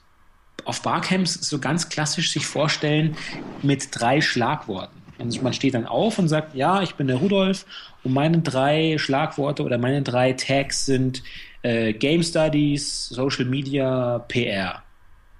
[0.64, 3.14] auf Barcamps so ganz klassisch sich vorstellen
[3.62, 5.02] mit drei Schlagworten.
[5.18, 7.66] Also man steht dann auf und sagt, ja, ich bin der Rudolf
[8.04, 11.22] und meine drei Schlagworte oder meine drei Tags sind
[11.60, 14.82] äh, Game Studies, Social Media, PR.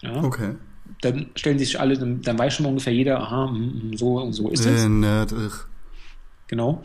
[0.02, 0.22] Ja?
[0.22, 0.54] Okay.
[1.02, 4.32] Dann stellen sich alle, dann, dann weiß schon ungefähr jeder, aha, mm, mm, so und
[4.32, 4.84] so ist es.
[4.84, 5.34] Äh, nerd,
[6.46, 6.82] genau.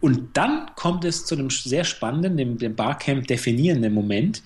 [0.00, 4.42] Und dann kommt es zu einem sehr spannenden, dem, dem Barcamp definierenden Moment,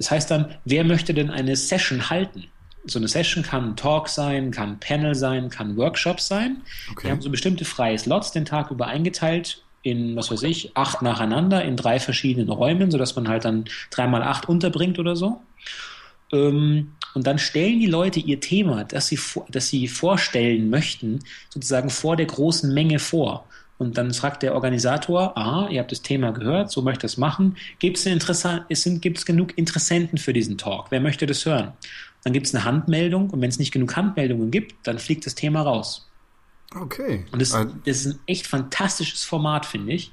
[0.00, 2.46] das heißt dann, wer möchte denn eine Session halten?
[2.86, 6.62] So eine Session kann ein Talk sein, kann ein Panel sein, kann ein Workshop sein.
[6.90, 7.04] Okay.
[7.04, 11.02] Wir haben so bestimmte freie Slots den Tag über eingeteilt in, was weiß ich, acht
[11.02, 15.42] nacheinander in drei verschiedenen Räumen, sodass man halt dann dreimal acht unterbringt oder so.
[16.32, 19.18] Ähm, und dann stellen die Leute ihr Thema, das sie,
[19.48, 23.46] das sie vorstellen möchten, sozusagen vor der großen Menge vor.
[23.78, 27.56] Und dann fragt der Organisator, aha, ihr habt das Thema gehört, so möchte es machen.
[27.78, 30.90] Gibt es genug Interessenten für diesen Talk?
[30.90, 31.72] Wer möchte das hören?
[32.22, 35.34] Dann gibt es eine Handmeldung und wenn es nicht genug Handmeldungen gibt, dann fliegt das
[35.34, 36.10] Thema raus.
[36.78, 37.24] Okay.
[37.32, 40.12] Und das, das ist ein echt fantastisches Format, finde ich.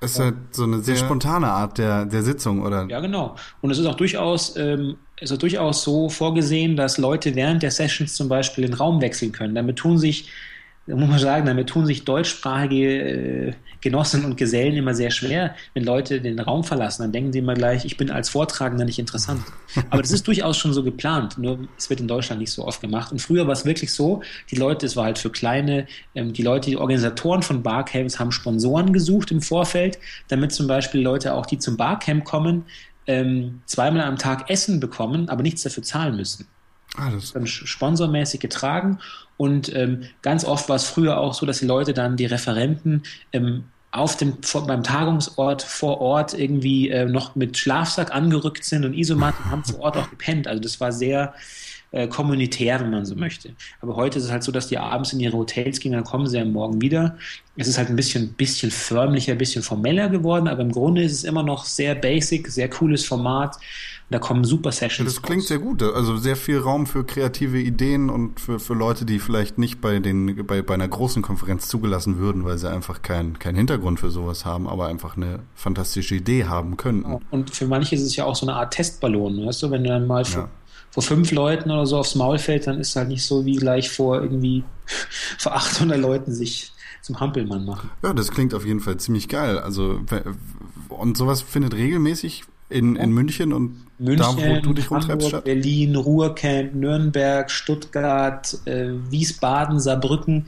[0.00, 2.86] Es ist halt so eine sehr spontane Art der, der Sitzung, oder?
[2.88, 3.36] Ja, genau.
[3.60, 7.70] Und es ist auch durchaus, ähm, ist auch durchaus so vorgesehen, dass Leute während der
[7.70, 9.54] Sessions zum Beispiel den Raum wechseln können.
[9.54, 10.28] Damit tun sich
[10.86, 15.84] muss man sagen, damit tun sich deutschsprachige äh, Genossen und Gesellen immer sehr schwer, wenn
[15.84, 17.02] Leute den Raum verlassen.
[17.02, 19.42] Dann denken sie immer gleich, ich bin als Vortragender nicht interessant.
[19.90, 22.80] Aber das ist durchaus schon so geplant, nur es wird in Deutschland nicht so oft
[22.80, 23.10] gemacht.
[23.10, 26.42] Und früher war es wirklich so, die Leute, es war halt für kleine, ähm, die
[26.42, 29.98] Leute, die Organisatoren von Barcamps haben Sponsoren gesucht im Vorfeld,
[30.28, 32.64] damit zum Beispiel Leute auch, die zum Barcamp kommen,
[33.06, 36.46] ähm, zweimal am Tag Essen bekommen, aber nichts dafür zahlen müssen.
[36.96, 38.98] Ah, das Dann sponsormäßig getragen
[39.36, 43.02] und ähm, ganz oft war es früher auch so, dass die Leute dann die Referenten
[43.32, 48.84] ähm, auf dem vor, beim Tagungsort vor Ort irgendwie äh, noch mit Schlafsack angerückt sind
[48.84, 50.48] und Isomat und haben vor Ort auch gepennt.
[50.48, 51.34] Also das war sehr
[51.92, 53.50] äh, kommunitär, wenn man so möchte.
[53.80, 56.26] Aber heute ist es halt so, dass die abends in ihre Hotels gehen, dann kommen
[56.26, 57.16] sie am Morgen wieder.
[57.56, 61.12] Es ist halt ein bisschen, bisschen förmlicher, ein bisschen formeller geworden, aber im Grunde ist
[61.12, 63.56] es immer noch sehr basic, sehr cooles Format.
[64.08, 65.14] Da kommen super Sessions.
[65.14, 65.48] das klingt raus.
[65.48, 65.82] sehr gut.
[65.82, 69.98] Also sehr viel Raum für kreative Ideen und für, für Leute, die vielleicht nicht bei
[69.98, 74.10] den bei, bei einer großen Konferenz zugelassen würden, weil sie einfach keinen keinen Hintergrund für
[74.10, 77.20] sowas haben, aber einfach eine fantastische Idee haben könnten.
[77.32, 79.88] Und für manche ist es ja auch so eine Art Testballon, weißt du, wenn du
[79.88, 80.48] dann mal vor, Ja.
[80.96, 83.56] Vor fünf Leuten oder so aufs Maul fällt, dann ist es halt nicht so wie
[83.56, 84.64] gleich vor irgendwie
[85.38, 87.90] vor 800 Leuten sich zum Hampelmann machen.
[88.02, 89.58] Ja, das klingt auf jeden Fall ziemlich geil.
[89.58, 90.00] Also
[90.88, 95.44] und sowas findet regelmäßig in, in München und da, wo du dich rumtreibst, statt.
[95.44, 100.46] Berlin, Ruhrcamp, Nürnberg, Stuttgart, äh, Wiesbaden, Saarbrücken.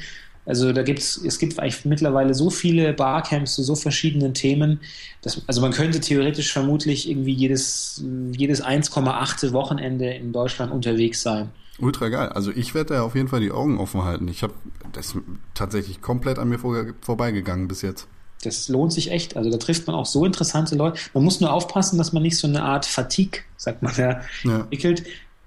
[0.48, 4.80] Also da gibt's, es gibt eigentlich mittlerweile so viele Barcamps zu so verschiedenen Themen.
[5.22, 9.52] Dass, also man könnte theoretisch vermutlich irgendwie jedes, jedes 1,8.
[9.52, 11.50] Wochenende in Deutschland unterwegs sein.
[11.80, 12.30] Ultra geil.
[12.30, 14.26] Also ich werde da auf jeden Fall die Augen offen halten.
[14.26, 14.54] Ich habe
[14.92, 15.14] das
[15.54, 18.08] tatsächlich komplett an mir vor, vorbeigegangen bis jetzt.
[18.42, 19.36] Das lohnt sich echt.
[19.36, 20.98] Also da trifft man auch so interessante Leute.
[21.12, 24.60] Man muss nur aufpassen, dass man nicht so eine Art Fatigue, sagt man ja, Ja.
[24.60, 25.04] entwickelt.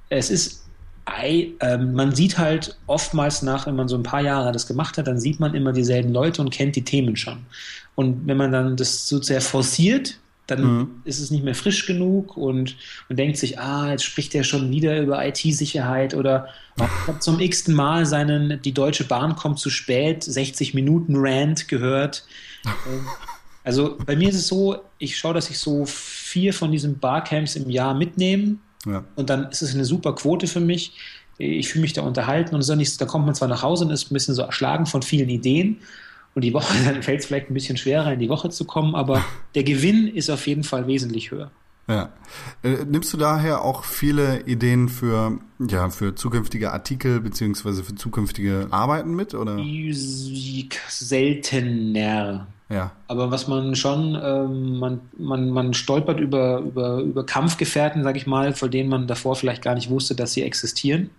[0.09, 0.65] Es ist,
[1.93, 5.19] man sieht halt oftmals nach, wenn man so ein paar Jahre das gemacht hat, dann
[5.19, 7.39] sieht man immer dieselben Leute und kennt die Themen schon.
[7.95, 10.89] Und wenn man dann das so sehr forciert, dann Mhm.
[11.05, 12.75] ist es nicht mehr frisch genug und
[13.09, 16.47] man denkt sich, ah, jetzt spricht er schon wieder über IT-Sicherheit oder
[17.07, 22.25] hat zum x-ten Mal seinen, die Deutsche Bahn kommt zu spät, 60 Minuten Rant gehört.
[22.65, 23.05] Ähm,
[23.63, 27.55] Also bei mir ist es so, ich schaue, dass ich so vier von diesen Barcamps
[27.55, 29.03] im Jahr mitnehme Ja.
[29.15, 30.93] und dann ist es eine super Quote für mich.
[31.37, 33.91] Ich fühle mich da unterhalten und auch nichts, da kommt man zwar nach Hause und
[33.91, 35.77] ist ein bisschen so erschlagen von vielen Ideen
[36.33, 38.95] und die Woche, dann fällt es vielleicht ein bisschen schwerer, in die Woche zu kommen,
[38.95, 39.23] aber
[39.55, 41.51] der Gewinn ist auf jeden Fall wesentlich höher.
[41.87, 42.09] Ja.
[42.63, 48.67] Äh, nimmst du daher auch viele Ideen für, ja, für zukünftige Artikel beziehungsweise für zukünftige
[48.69, 49.55] Arbeiten mit, oder?
[49.55, 52.47] Musik seltener.
[52.71, 52.91] Ja.
[53.07, 58.27] Aber was man schon, ähm, man, man, man stolpert über, über, über Kampfgefährten, sag ich
[58.27, 61.09] mal, von denen man davor vielleicht gar nicht wusste, dass sie existieren.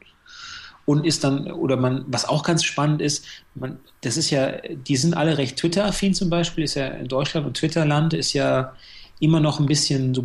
[0.84, 4.52] Und ist dann, oder man, was auch ganz spannend ist, man, das ist ja,
[4.86, 8.72] die sind alle recht Twitter-affin zum Beispiel, ist ja in Deutschland und Twitterland ist ja
[9.20, 10.24] immer noch ein bisschen so,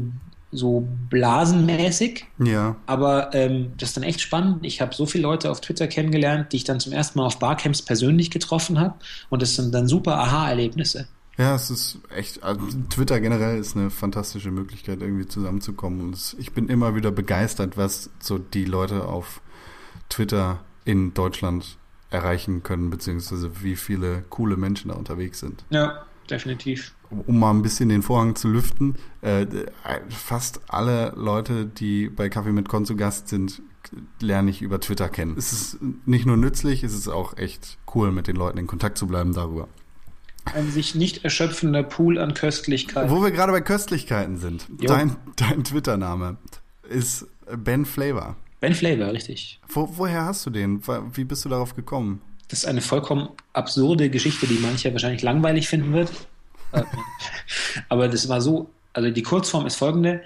[0.52, 2.26] so blasenmäßig.
[2.44, 2.76] Ja.
[2.88, 4.66] Aber ähm, das ist dann echt spannend.
[4.66, 7.38] Ich habe so viele Leute auf Twitter kennengelernt, die ich dann zum ersten Mal auf
[7.38, 8.96] Barcamps persönlich getroffen habe.
[9.30, 11.08] Und das sind dann super Aha-Erlebnisse.
[11.38, 16.02] Ja, es ist echt, also Twitter generell ist eine fantastische Möglichkeit, irgendwie zusammenzukommen.
[16.02, 19.42] Und ich bin immer wieder begeistert, was so die Leute auf
[20.10, 21.78] Twitter in Deutschland
[22.10, 25.64] erreichen können, beziehungsweise wie viele coole Menschen da unterwegs sind.
[25.70, 26.96] Ja, definitiv.
[27.10, 29.46] Um, um mal ein bisschen den Vorhang zu lüften, äh,
[30.10, 33.62] fast alle Leute, die bei Kaffee mit Con zu Gast sind,
[34.20, 35.36] lerne ich über Twitter kennen.
[35.38, 38.98] Es ist nicht nur nützlich, es ist auch echt cool, mit den Leuten in Kontakt
[38.98, 39.68] zu bleiben darüber.
[40.54, 43.10] Ein sich nicht erschöpfender Pool an Köstlichkeiten.
[43.10, 44.68] Wo wir gerade bei Köstlichkeiten sind.
[44.80, 44.88] Jo.
[44.88, 46.38] Dein, dein Twitter-Name
[46.90, 48.36] ist Ben Flavor.
[48.60, 49.60] Ben Flavor, richtig.
[49.68, 50.82] Wo, woher hast du den?
[51.14, 52.22] Wie bist du darauf gekommen?
[52.48, 56.12] Das ist eine vollkommen absurde Geschichte, die mancher wahrscheinlich langweilig finden wird.
[57.90, 60.22] Aber das war so, also die Kurzform ist folgende.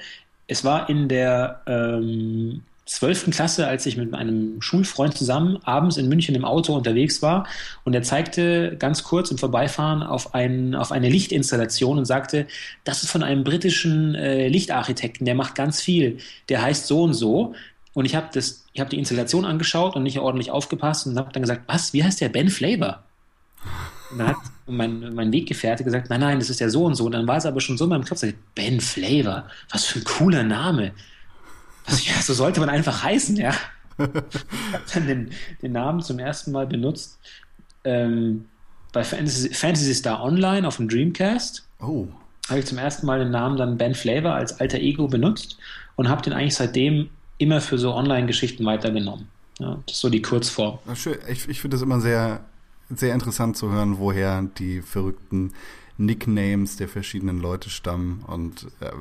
[0.47, 3.31] Es war in der ähm, 12.
[3.31, 7.47] Klasse, als ich mit einem Schulfreund zusammen abends in München im Auto unterwegs war
[7.85, 12.47] und er zeigte ganz kurz im Vorbeifahren auf, ein, auf eine Lichtinstallation und sagte,
[12.83, 16.17] das ist von einem britischen äh, Lichtarchitekten, der macht ganz viel,
[16.49, 17.55] der heißt so und so.
[17.93, 18.27] Und ich habe
[18.77, 22.19] habe die Installation angeschaut und nicht ordentlich aufgepasst und habe dann gesagt, was, wie heißt
[22.19, 23.03] der Ben Flavor?
[24.11, 27.05] Und dann hat mein, mein Weggefährte gesagt, nein, nein, das ist ja so und so.
[27.05, 28.21] Und dann war es aber schon so in meinem Kopf,
[28.53, 30.91] Ben Flavor, was für ein cooler Name.
[31.85, 33.53] Was, ja, so sollte man einfach heißen, ja.
[33.97, 37.19] Ich habe dann den, den Namen zum ersten Mal benutzt
[37.83, 38.45] ähm,
[38.93, 41.67] bei Fantasy, Fantasy Star Online auf dem Dreamcast.
[41.79, 42.07] Oh,
[42.49, 45.57] Habe ich zum ersten Mal den Namen dann Ben Flavor als alter Ego benutzt
[45.95, 49.27] und habe den eigentlich seitdem immer für so Online-Geschichten weitergenommen.
[49.59, 50.79] Ja, das ist so die Kurzform.
[50.95, 51.17] schön.
[51.27, 52.41] Ich, ich finde das immer sehr,
[52.89, 55.53] sehr interessant zu hören, woher die verrückten
[56.05, 58.91] Nicknames der verschiedenen Leute stammen und äh,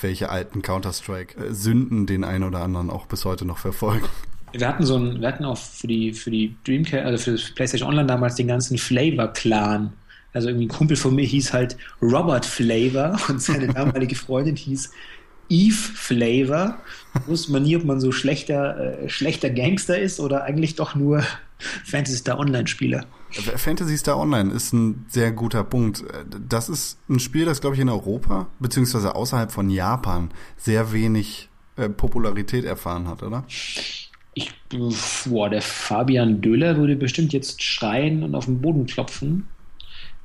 [0.00, 4.06] welche alten Counter-Strike-Sünden den einen oder anderen auch bis heute noch verfolgen.
[4.52, 7.50] Wir hatten so ein, wir hatten auch für die, für die Dreamcast, also für das
[7.50, 9.92] PlayStation Online damals den ganzen Flavor-Clan.
[10.32, 14.90] Also irgendwie ein Kumpel von mir hieß halt Robert Flavor und seine damalige Freundin hieß
[15.48, 16.78] Eve Flavor.
[17.26, 21.22] Wusste man nie, ob man so schlechter, äh, schlechter Gangster ist oder eigentlich doch nur
[21.84, 23.06] Fantasy Star Online-Spieler.
[23.30, 26.04] Fantasy Star Online ist ein sehr guter Punkt.
[26.48, 31.48] Das ist ein Spiel, das, glaube ich, in Europa, beziehungsweise außerhalb von Japan, sehr wenig
[31.76, 33.44] äh, Popularität erfahren hat, oder?
[34.34, 34.52] Ich,
[35.24, 39.48] boah, der Fabian Döhler würde bestimmt jetzt schreien und auf den Boden klopfen.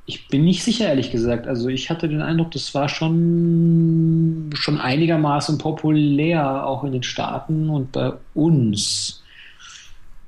[0.04, 1.46] Ich bin nicht sicher, ehrlich gesagt.
[1.46, 7.70] Also ich hatte den Eindruck, das war schon, schon einigermaßen populär, auch in den Staaten
[7.70, 9.21] und bei uns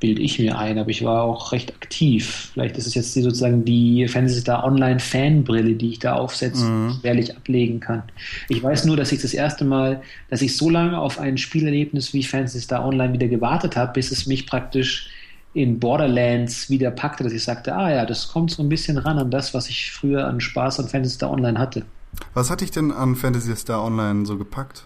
[0.04, 2.50] bilde ich mir ein, aber ich war auch recht aktiv.
[2.52, 6.62] Vielleicht ist es jetzt die, sozusagen die Fantasy Star Online Fanbrille, die ich da aufsetze,
[6.62, 6.98] mhm.
[7.00, 8.02] schwerlich ablegen kann.
[8.50, 12.12] Ich weiß nur, dass ich das erste Mal, dass ich so lange auf ein Spielerlebnis
[12.12, 15.08] wie Fantasy Star Online wieder gewartet habe, bis es mich praktisch
[15.54, 19.18] in Borderlands wieder packte, dass ich sagte, ah ja, das kommt so ein bisschen ran
[19.18, 21.86] an das, was ich früher an Spaß an Fantasy Star Online hatte.
[22.34, 24.84] Was hat dich denn an Fantasy Star Online so gepackt?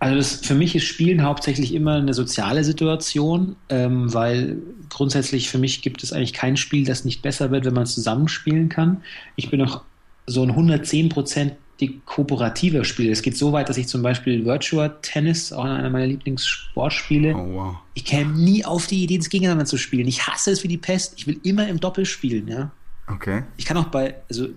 [0.00, 4.58] Also das, für mich ist Spielen hauptsächlich immer eine soziale Situation, ähm, weil
[4.90, 8.68] grundsätzlich für mich gibt es eigentlich kein Spiel, das nicht besser wird, wenn man zusammenspielen
[8.68, 9.02] kann.
[9.34, 9.82] Ich bin auch
[10.26, 13.12] so ein 110% die kooperativer Spieler.
[13.12, 17.54] Es geht so weit, dass ich zum Beispiel Virtua Tennis, auch einer meiner Lieblingssportspiele, oh,
[17.54, 17.76] wow.
[17.94, 20.08] ich käme nie auf die Idee, das gegeneinander zu spielen.
[20.08, 21.14] Ich hasse es wie die Pest.
[21.16, 22.70] Ich will immer im Doppel spielen, ja.
[23.10, 23.42] Okay.
[23.56, 24.48] Ich kann auch bei, also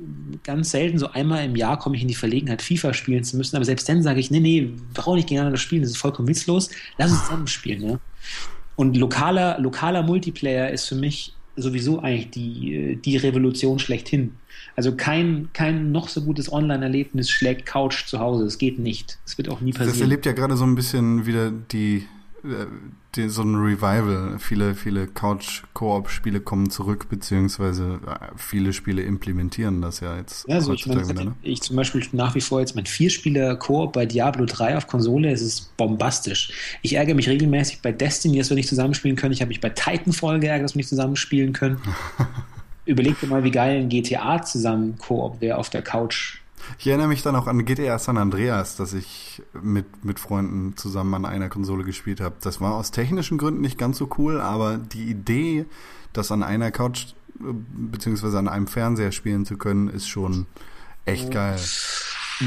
[0.44, 3.56] ganz selten, so einmal im Jahr komme ich in die Verlegenheit, FIFA spielen zu müssen,
[3.56, 6.70] aber selbst dann sage ich, nee, nee, brauche nicht gegeneinander spielen, das ist vollkommen witzlos,
[6.98, 8.00] lass uns zusammen spielen, ja.
[8.76, 14.36] Und lokaler, lokaler Multiplayer ist für mich sowieso eigentlich die, die Revolution schlechthin.
[14.76, 18.46] Also kein, kein noch so gutes Online-Erlebnis schlägt Couch zu Hause.
[18.46, 19.20] Es geht nicht.
[19.26, 19.92] Es wird auch nie passieren.
[19.92, 22.08] Das erlebt ja gerade so ein bisschen wieder die
[22.44, 22.66] äh,
[23.16, 24.38] die, so ein Revival.
[24.40, 30.48] Viele, viele Couch-Koop-Spiele kommen zurück, beziehungsweise äh, viele Spiele implementieren das ja jetzt.
[30.48, 31.36] Ja, so ich, meine, wieder, ne?
[31.42, 35.42] ich zum Beispiel nach wie vor jetzt mein Vierspieler-Koop bei Diablo 3 auf Konsole, es
[35.42, 36.52] ist bombastisch.
[36.82, 39.34] Ich ärgere mich regelmäßig bei Destiny, dass wir nicht zusammenspielen können.
[39.34, 41.80] Ich habe mich bei Titanfall geärgert, dass wir nicht zusammenspielen können.
[42.86, 46.41] Überleg dir mal, wie geil ein GTA zusammen Koop wäre auf der Couch
[46.80, 51.14] ich erinnere mich dann auch an GTA San Andreas, das ich mit, mit Freunden zusammen
[51.14, 52.36] an einer Konsole gespielt habe.
[52.42, 55.66] Das war aus technischen Gründen nicht ganz so cool, aber die Idee,
[56.14, 60.46] das an einer Couch beziehungsweise an einem Fernseher spielen zu können, ist schon
[61.06, 61.60] echt geil.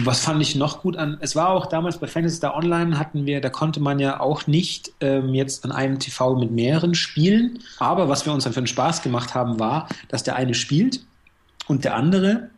[0.02, 1.18] Was fand ich noch gut an?
[1.20, 4.48] Es war auch damals bei Fantasy Star Online hatten wir, da konnte man ja auch
[4.48, 7.60] nicht ähm, jetzt an einem TV mit mehreren spielen.
[7.78, 11.04] Aber was wir uns dann für einen Spaß gemacht haben, war, dass der eine spielt
[11.68, 12.50] und der andere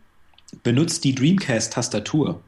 [0.63, 2.41] benutzt die Dreamcast-Tastatur.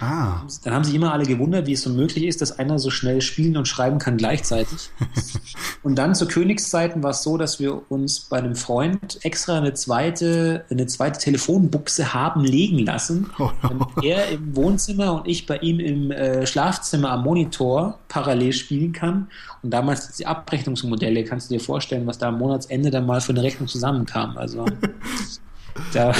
[0.00, 0.42] Ah.
[0.62, 3.20] Dann haben sich immer alle gewundert, wie es so möglich ist, dass einer so schnell
[3.20, 4.90] spielen und schreiben kann gleichzeitig.
[5.82, 9.74] und dann zu Königszeiten war es so, dass wir uns bei einem Freund extra eine
[9.74, 13.68] zweite, eine zweite Telefonbuchse haben legen lassen, oh no.
[13.68, 18.92] damit er im Wohnzimmer und ich bei ihm im äh, Schlafzimmer am Monitor parallel spielen
[18.92, 19.28] kann.
[19.64, 23.32] Und damals die Abrechnungsmodelle, kannst du dir vorstellen, was da am Monatsende dann mal für
[23.32, 24.38] eine Rechnung zusammenkam.
[24.38, 24.64] Also
[25.92, 26.14] Da,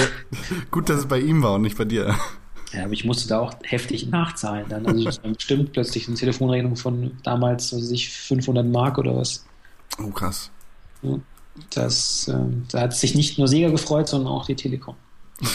[0.71, 2.15] Gut, dass es bei ihm war und nicht bei dir.
[2.73, 4.87] Ja, aber ich musste da auch heftig nachzahlen dann.
[4.87, 9.47] Also bestimmt plötzlich eine Telefonrechnung von damals, also sich 500 Mark oder was.
[9.99, 10.51] Oh, krass.
[11.75, 12.39] Das, äh,
[12.71, 14.97] da hat sich nicht nur Sega gefreut, sondern auch die Telekom.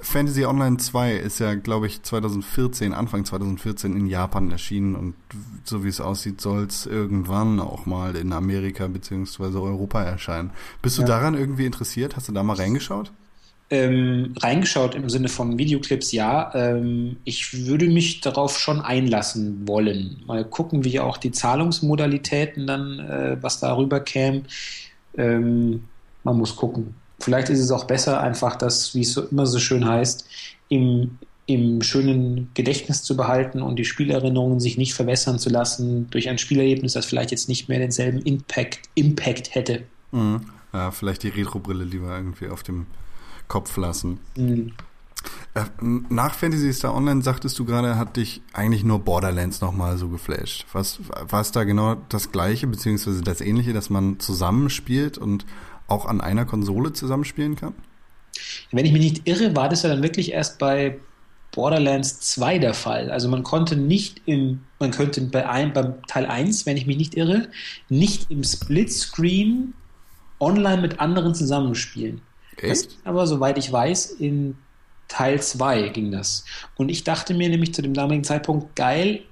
[0.00, 5.14] Fantasy Online 2 ist ja, glaube ich, 2014, Anfang 2014 in Japan erschienen und
[5.64, 9.58] so wie es aussieht, soll es irgendwann auch mal in Amerika bzw.
[9.58, 10.50] Europa erscheinen.
[10.82, 11.08] Bist du ja.
[11.08, 12.16] daran irgendwie interessiert?
[12.16, 13.12] Hast du da mal reingeschaut?
[13.70, 16.54] Ähm, reingeschaut im Sinne von Videoclips, ja.
[16.54, 20.22] Ähm, ich würde mich darauf schon einlassen wollen.
[20.26, 24.42] Mal gucken, wie auch die Zahlungsmodalitäten dann, äh, was darüber käme.
[25.16, 25.84] Ähm,
[26.24, 26.94] man muss gucken.
[27.24, 30.28] Vielleicht ist es auch besser, einfach das, wie es so immer so schön heißt,
[30.68, 36.28] im, im schönen Gedächtnis zu behalten und die Spielerinnerungen sich nicht verwässern zu lassen durch
[36.28, 39.84] ein Spielerlebnis, das vielleicht jetzt nicht mehr denselben Impact, Impact hätte.
[40.12, 40.42] Mhm.
[40.74, 42.86] Ja, vielleicht die Retro-Brille lieber irgendwie auf dem
[43.48, 44.20] Kopf lassen.
[44.36, 44.72] Mhm.
[45.54, 50.10] Äh, nach Fantasy Star Online sagtest du gerade, hat dich eigentlich nur Borderlands nochmal so
[50.10, 50.66] geflasht.
[50.74, 55.46] Was, war es da genau das Gleiche, beziehungsweise das Ähnliche, dass man zusammenspielt und
[55.88, 57.74] auch an einer Konsole zusammenspielen kann?
[58.72, 60.98] Wenn ich mich nicht irre, war das ja dann wirklich erst bei
[61.52, 63.10] Borderlands 2 der Fall.
[63.10, 66.96] Also man konnte nicht im, man könnte bei ein, beim Teil 1, wenn ich mich
[66.96, 67.48] nicht irre,
[67.88, 69.74] nicht im Splitscreen
[70.40, 72.20] online mit anderen zusammenspielen.
[72.56, 72.86] Echt?
[72.86, 74.56] Das, aber soweit ich weiß, in
[75.08, 76.44] Teil 2 ging das.
[76.76, 79.22] Und ich dachte mir nämlich zu dem damaligen Zeitpunkt, geil,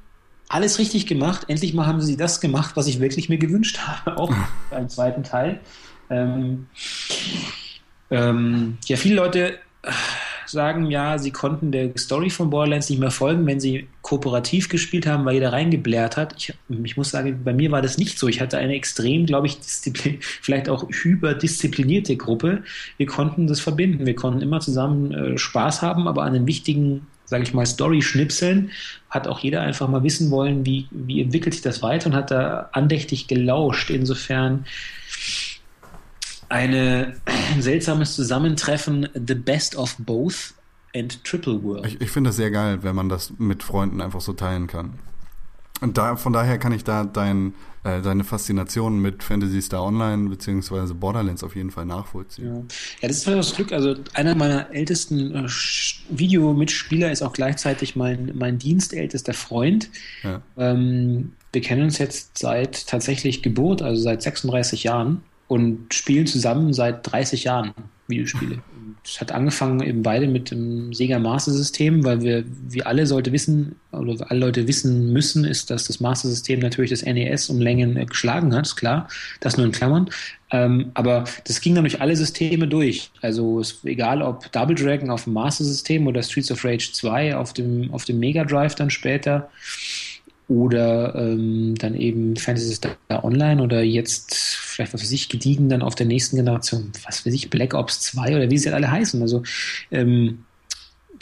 [0.48, 1.46] alles richtig gemacht.
[1.48, 4.32] Endlich mal haben sie das gemacht, was ich wirklich mir gewünscht habe, auch
[4.70, 5.60] einen zweiten Teil.
[6.12, 6.66] Ähm,
[8.10, 9.58] ähm, ja, viele Leute
[10.46, 15.06] sagen, ja, sie konnten der Story von Borderlands nicht mehr folgen, wenn sie kooperativ gespielt
[15.06, 16.34] haben, weil jeder reingeblärt hat.
[16.36, 16.54] Ich,
[16.84, 18.28] ich muss sagen, bei mir war das nicht so.
[18.28, 19.56] Ich hatte eine extrem, glaube ich,
[20.42, 22.62] vielleicht auch hyperdisziplinierte Gruppe.
[22.98, 24.06] Wir konnten das verbinden.
[24.06, 28.72] Wir konnten immer zusammen äh, Spaß haben, aber an den wichtigen sage ich mal, Story-Schnipseln,
[29.08, 32.30] hat auch jeder einfach mal wissen wollen, wie, wie entwickelt sich das weiter und hat
[32.30, 33.88] da andächtig gelauscht.
[33.88, 34.66] Insofern
[36.52, 40.54] eine, ein seltsames Zusammentreffen, The Best of Both
[40.94, 41.86] and Triple World.
[41.86, 44.98] Ich, ich finde das sehr geil, wenn man das mit Freunden einfach so teilen kann.
[45.80, 50.28] Und da, von daher kann ich da dein, äh, deine Faszination mit Fantasy Star Online
[50.28, 52.46] beziehungsweise Borderlands auf jeden Fall nachvollziehen.
[52.46, 52.54] Ja,
[53.00, 53.72] ja das ist halt das Glück.
[53.72, 55.48] Also einer meiner ältesten äh,
[56.10, 59.90] Videomitspieler ist auch gleichzeitig mein, mein dienstältester Freund.
[60.22, 60.40] Ja.
[60.56, 65.22] Ähm, wir kennen uns jetzt seit tatsächlich Geburt, also seit 36 Jahren
[65.52, 67.72] und spielen zusammen seit 30 Jahren
[68.08, 68.62] Videospiele.
[69.04, 73.32] Es hat angefangen eben beide mit dem Sega Master System, weil wir, wie alle sollte
[73.32, 77.60] wissen, oder alle Leute wissen müssen, ist, dass das Master System natürlich das NES um
[77.60, 79.08] Längen äh, geschlagen hat, klar.
[79.40, 80.08] Das nur in Klammern.
[80.52, 83.10] Ähm, aber das ging dann durch alle Systeme durch.
[83.20, 87.36] Also ist egal ob Double Dragon auf dem Master System oder Streets of Rage 2
[87.36, 89.50] auf dem, auf dem Mega Drive dann später
[90.48, 95.82] oder ähm, dann eben Fantasy Star Online oder jetzt vielleicht was für sich gediegen dann
[95.82, 99.22] auf der nächsten Generation, was weiß ich, Black Ops 2 oder wie sie alle heißen.
[99.22, 99.42] Also
[99.90, 100.44] ähm,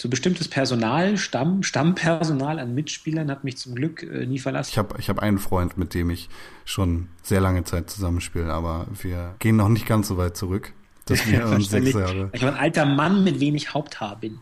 [0.01, 4.71] so bestimmtes Personal, Stamm, Stammpersonal an Mitspielern hat mich zum Glück äh, nie verlassen.
[4.73, 6.31] Ich habe ich hab einen Freund, mit dem ich
[6.64, 10.73] schon sehr lange Zeit zusammenspiele, aber wir gehen noch nicht ganz so weit zurück,
[11.05, 12.31] dass wir uns sechs Jahre.
[12.33, 14.39] Ich war ein alter Mann mit wenig Haupthaar bin.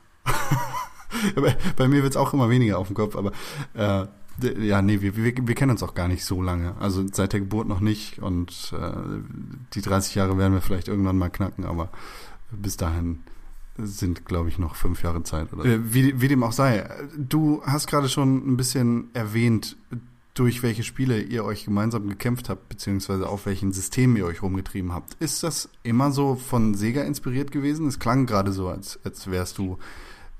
[1.35, 3.33] bei, bei mir wird es auch immer weniger auf dem Kopf, aber
[3.75, 4.07] äh,
[4.43, 6.75] ja, nee, wir, wir, wir kennen uns auch gar nicht so lange.
[6.81, 8.93] Also seit der Geburt noch nicht und äh,
[9.75, 11.91] die 30 Jahre werden wir vielleicht irgendwann mal knacken, aber
[12.51, 13.21] bis dahin
[13.77, 15.53] sind, glaube ich, noch fünf Jahre Zeit.
[15.53, 15.65] Oder?
[15.65, 16.89] Äh, wie, wie dem auch sei.
[17.17, 19.77] Du hast gerade schon ein bisschen erwähnt,
[20.35, 24.93] durch welche Spiele ihr euch gemeinsam gekämpft habt, beziehungsweise auf welchen Systemen ihr euch rumgetrieben
[24.93, 25.15] habt.
[25.15, 27.89] Ist das immer so von Sega inspiriert gewesen?
[27.89, 29.79] Es klang gerade so, als, als wärst du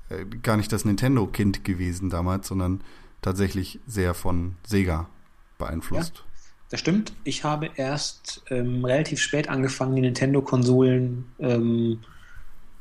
[0.07, 2.81] äh, gar nicht das Nintendo-Kind gewesen damals, sondern
[3.21, 5.09] tatsächlich sehr von Sega
[5.57, 6.17] beeinflusst.
[6.17, 6.23] Ja,
[6.69, 7.13] das stimmt.
[7.23, 11.99] Ich habe erst ähm, relativ spät angefangen, die Nintendo-Konsolen ähm,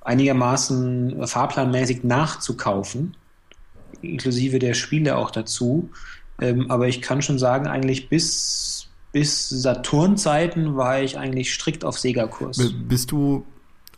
[0.03, 3.17] einigermaßen fahrplanmäßig nachzukaufen,
[4.01, 5.91] inklusive der Spiele auch dazu.
[6.41, 11.99] Ähm, aber ich kann schon sagen, eigentlich bis, bis Saturn-Zeiten war ich eigentlich strikt auf
[11.99, 12.59] Sega-Kurs.
[12.89, 13.45] Bist du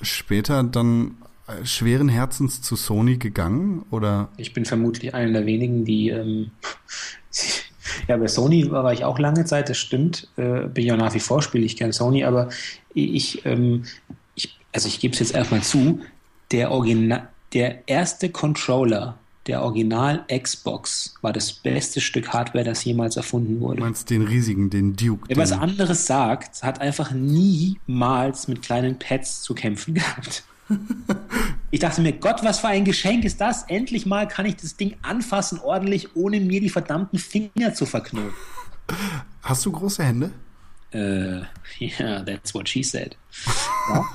[0.00, 1.16] später dann
[1.64, 4.28] schweren Herzens zu Sony gegangen oder?
[4.36, 6.50] Ich bin vermutlich einer der wenigen, die ähm,
[8.08, 10.28] ja bei Sony war ich auch lange Zeit, das stimmt.
[10.36, 12.48] Äh, bin ja nach wie vor spiele ich gerne Sony, aber
[12.94, 13.84] ich, ähm,
[14.34, 16.00] ich also ich gebe es jetzt erstmal zu,
[16.50, 23.16] der Original, der erste Controller der Original Xbox war das beste Stück Hardware, das jemals
[23.16, 23.78] erfunden wurde.
[23.78, 25.24] Du meinst den riesigen, den Duke?
[25.28, 30.44] Wer was anderes sagt, hat einfach niemals mit kleinen Pads zu kämpfen gehabt.
[31.72, 33.62] Ich dachte mir, Gott, was für ein Geschenk ist das?
[33.64, 38.32] Endlich mal kann ich das Ding anfassen, ordentlich, ohne mir die verdammten Finger zu verknoten.
[39.42, 40.32] Hast du große Hände?
[40.92, 41.42] Äh,
[41.80, 43.16] yeah, that's what she said.
[43.88, 44.04] Ja.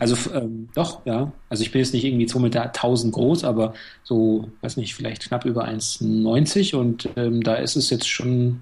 [0.00, 1.32] Also ähm, doch, ja.
[1.48, 3.72] Also ich bin jetzt nicht irgendwie 2 Meter 1000 groß, aber
[4.02, 8.60] so, weiß nicht, vielleicht knapp über 1,90 und ähm, da ist es jetzt schon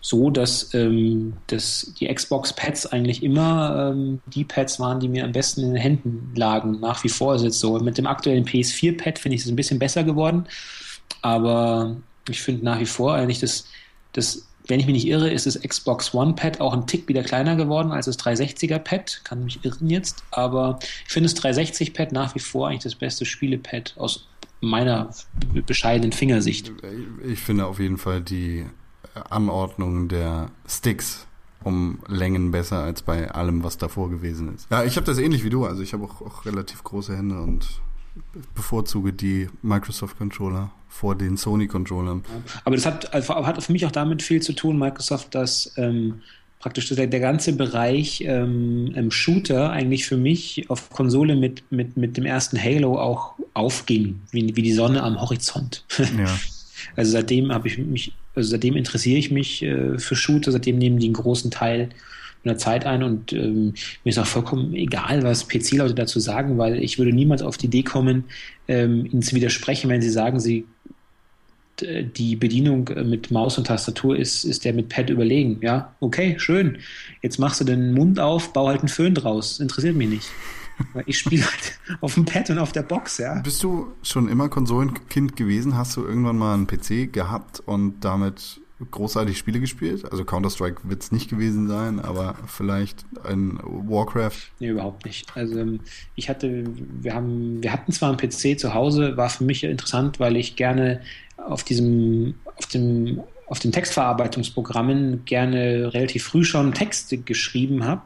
[0.00, 5.32] so, dass, ähm, dass die Xbox-Pads eigentlich immer ähm, die Pads waren, die mir am
[5.32, 6.80] besten in den Händen lagen.
[6.80, 7.78] Nach wie vor ist es so.
[7.80, 10.46] Mit dem aktuellen PS4-Pad finde ich es ein bisschen besser geworden,
[11.20, 11.96] aber
[12.28, 13.66] ich finde nach wie vor eigentlich das,
[14.12, 17.22] das wenn ich mich nicht irre, ist das Xbox One Pad auch ein Tick wieder
[17.22, 19.22] kleiner geworden als das 360er Pad.
[19.24, 22.94] Kann mich irren jetzt, aber ich finde das 360 Pad nach wie vor eigentlich das
[22.94, 24.28] beste Spielepad aus
[24.60, 25.10] meiner
[25.66, 26.72] bescheidenen Fingersicht.
[27.24, 28.66] Ich finde auf jeden Fall die
[29.30, 31.26] Anordnung der Sticks
[31.64, 34.70] um Längen besser als bei allem, was davor gewesen ist.
[34.70, 35.64] Ja, ich habe das ähnlich wie du.
[35.64, 37.80] Also ich habe auch, auch relativ große Hände und
[38.54, 42.24] bevorzuge die Microsoft Controller vor den Sony Controllern.
[42.64, 46.22] Aber das hat, also hat für mich auch damit viel zu tun, Microsoft, dass ähm,
[46.58, 52.16] praktisch der, der, ganze Bereich ähm, Shooter eigentlich für mich auf Konsole mit, mit, mit
[52.16, 55.84] dem ersten Halo auch aufging, wie, wie die Sonne am Horizont.
[55.98, 56.26] Ja.
[56.94, 60.98] Also seitdem habe ich mich, also seitdem interessiere ich mich äh, für Shooter, seitdem nehmen
[60.98, 61.90] die einen großen Teil
[62.44, 63.74] mit der Zeit ein und ähm,
[64.04, 67.66] mir ist auch vollkommen egal, was PC-Leute dazu sagen, weil ich würde niemals auf die
[67.66, 68.24] Idee kommen,
[68.68, 70.66] ähm, ihnen zu widersprechen, wenn sie sagen, sie
[71.80, 75.58] die Bedienung mit Maus und Tastatur ist, ist der mit Pad überlegen.
[75.62, 76.78] Ja, okay, schön.
[77.22, 79.60] Jetzt machst du den Mund auf, bau halt einen Föhn draus.
[79.60, 80.30] Interessiert mich nicht.
[80.92, 83.40] Weil ich spiele halt auf dem Pad und auf der Box, ja.
[83.40, 85.76] Bist du schon immer Konsolenkind gewesen?
[85.76, 88.60] Hast du irgendwann mal einen PC gehabt und damit
[88.90, 90.10] großartig Spiele gespielt?
[90.10, 94.50] Also Counter-Strike wird es nicht gewesen sein, aber vielleicht ein Warcraft?
[94.60, 95.26] Nee, überhaupt nicht.
[95.36, 95.80] Also ähm,
[96.14, 96.64] ich hatte,
[97.00, 100.56] wir haben, wir hatten zwar einen PC zu Hause, war für mich interessant, weil ich
[100.56, 101.00] gerne
[101.36, 108.02] auf diesem, auf dem, auf den Textverarbeitungsprogrammen gerne relativ früh schon Texte geschrieben habe.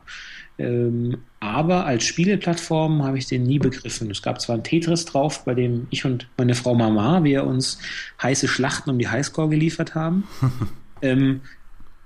[0.59, 4.09] Ähm, aber als Spieleplattform habe ich den nie begriffen.
[4.13, 7.79] Es gab zwar ein Tetris drauf, bei dem ich und meine Frau Mama, wir uns
[8.23, 10.23] heiße Schlachten um die Highscore geliefert haben.
[11.03, 11.41] ähm,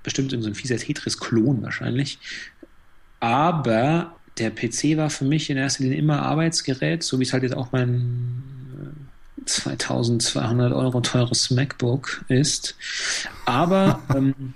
[0.01, 2.17] bestimmt in so ein fieser Tetris-Klon wahrscheinlich.
[3.19, 7.43] Aber der PC war für mich in erster Linie immer Arbeitsgerät, so wie es halt
[7.43, 8.41] jetzt auch mein
[9.45, 12.75] 2200 Euro teures MacBook ist.
[13.45, 14.55] Aber ähm,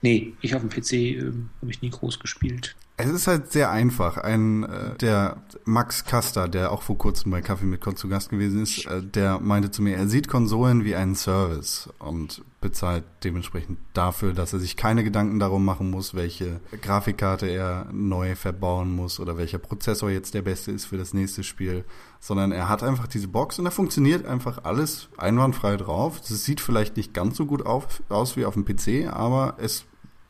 [0.00, 2.76] nee, ich auf dem PC ähm, habe ich nie groß gespielt.
[3.04, 4.16] Es ist halt sehr einfach.
[4.16, 8.30] Ein äh, der Max Kaster, der auch vor kurzem bei Kaffee mit Con zu Gast
[8.30, 13.02] gewesen ist, äh, der meinte zu mir, er sieht Konsolen wie einen Service und bezahlt
[13.24, 18.94] dementsprechend dafür, dass er sich keine Gedanken darum machen muss, welche Grafikkarte er neu verbauen
[18.94, 21.84] muss oder welcher Prozessor jetzt der beste ist für das nächste Spiel,
[22.20, 26.20] sondern er hat einfach diese Box und da funktioniert einfach alles einwandfrei drauf.
[26.20, 29.84] Das sieht vielleicht nicht ganz so gut auf, aus wie auf dem PC, aber es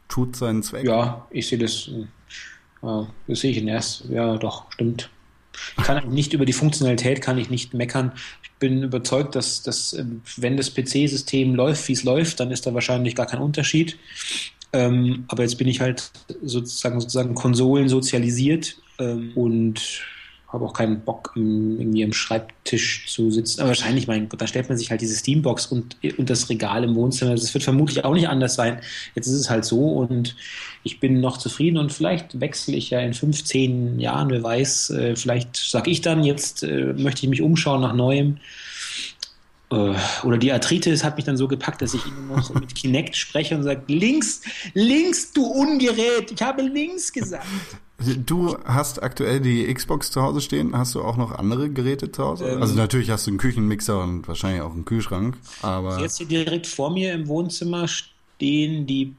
[0.08, 0.86] tut seinen Zweck.
[0.86, 1.90] Ja, ich sehe das
[2.82, 4.04] das sehe ich in erst.
[4.10, 5.08] Ja, doch, stimmt.
[5.78, 8.12] Ich kann nicht über die Funktionalität kann ich nicht meckern.
[8.42, 12.66] Ich bin überzeugt, dass, dass ähm, wenn das PC-System läuft, wie es läuft, dann ist
[12.66, 13.98] da wahrscheinlich gar kein Unterschied.
[14.72, 16.10] Ähm, aber jetzt bin ich halt
[16.42, 20.02] sozusagen sozusagen Konsolen sozialisiert ähm, und
[20.48, 23.60] habe auch keinen Bock, irgendwie am Schreibtisch zu sitzen.
[23.60, 26.84] Aber wahrscheinlich, mein Gott, da stellt man sich halt diese Steambox und, und das Regal
[26.84, 27.30] im Wohnzimmer.
[27.32, 28.80] Das wird vermutlich auch nicht anders sein.
[29.14, 30.36] Jetzt ist es halt so und
[30.84, 35.16] ich bin noch zufrieden und vielleicht wechsle ich ja in 15 Jahren, wer weiß, äh,
[35.16, 38.38] vielleicht sage ich dann, jetzt äh, möchte ich mich umschauen nach Neuem.
[39.70, 43.16] Äh, oder die Arthritis hat mich dann so gepackt, dass ich immer noch mit Kinect
[43.16, 44.42] spreche und sage, links,
[44.74, 47.46] links, du Ungerät, ich habe links gesagt.
[48.26, 50.76] Du hast aktuell die Xbox zu Hause stehen.
[50.76, 52.48] Hast du auch noch andere Geräte zu Hause?
[52.48, 55.38] Ähm, also natürlich hast du einen Küchenmixer und wahrscheinlich auch einen Kühlschrank.
[55.62, 59.14] Aber jetzt hier direkt vor mir im Wohnzimmer stehen die,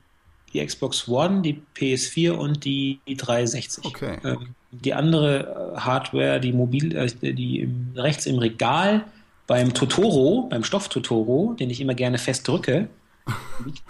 [0.54, 3.86] die Xbox One, die PS4 und die, die 360.
[3.86, 4.18] Okay.
[4.24, 9.06] Ähm, die andere äh, Hardware, die mobil, äh, die im, rechts im Regal
[9.48, 12.88] beim Totoro, beim Stoff Totoro, den ich immer gerne fest drücke,
[13.66, 13.84] liegt,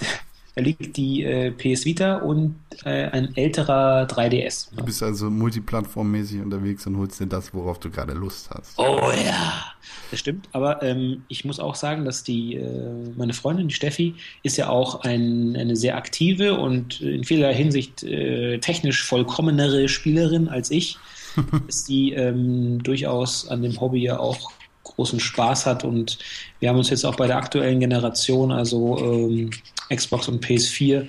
[0.61, 4.67] liegt die äh, PS Vita und äh, ein älterer 3DS.
[4.75, 8.77] Du bist also multiplattformmäßig unterwegs und holst dir das, worauf du gerade Lust hast.
[8.77, 9.63] Oh ja,
[10.11, 10.47] das stimmt.
[10.51, 12.69] Aber ähm, ich muss auch sagen, dass die äh,
[13.17, 18.03] meine Freundin, die Steffi, ist ja auch ein, eine sehr aktive und in vieler Hinsicht
[18.03, 20.97] äh, technisch vollkommenere Spielerin als ich.
[21.67, 24.51] ist die ähm, durchaus an dem Hobby ja auch
[24.83, 26.19] großen Spaß hat und
[26.59, 29.49] wir haben uns jetzt auch bei der aktuellen Generation, also ähm,
[29.89, 31.07] Xbox und PS4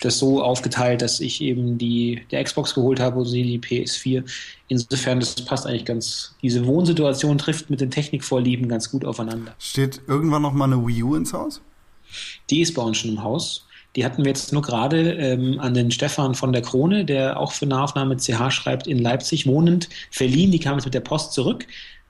[0.00, 4.24] das so aufgeteilt, dass ich eben die der Xbox geholt habe und sie die PS4.
[4.68, 9.54] Insofern, das passt eigentlich ganz, diese Wohnsituation trifft mit den Technikvorlieben ganz gut aufeinander.
[9.58, 11.62] Steht irgendwann noch mal eine Wii U ins Haus?
[12.50, 13.66] Die ist bei uns schon im Haus.
[13.96, 17.52] Die hatten wir jetzt nur gerade ähm, an den Stefan von der Krone, der auch
[17.52, 20.52] für Nahaufnahme CH schreibt, in Leipzig wohnend, verliehen.
[20.52, 21.66] Die kam jetzt mit der Post zurück.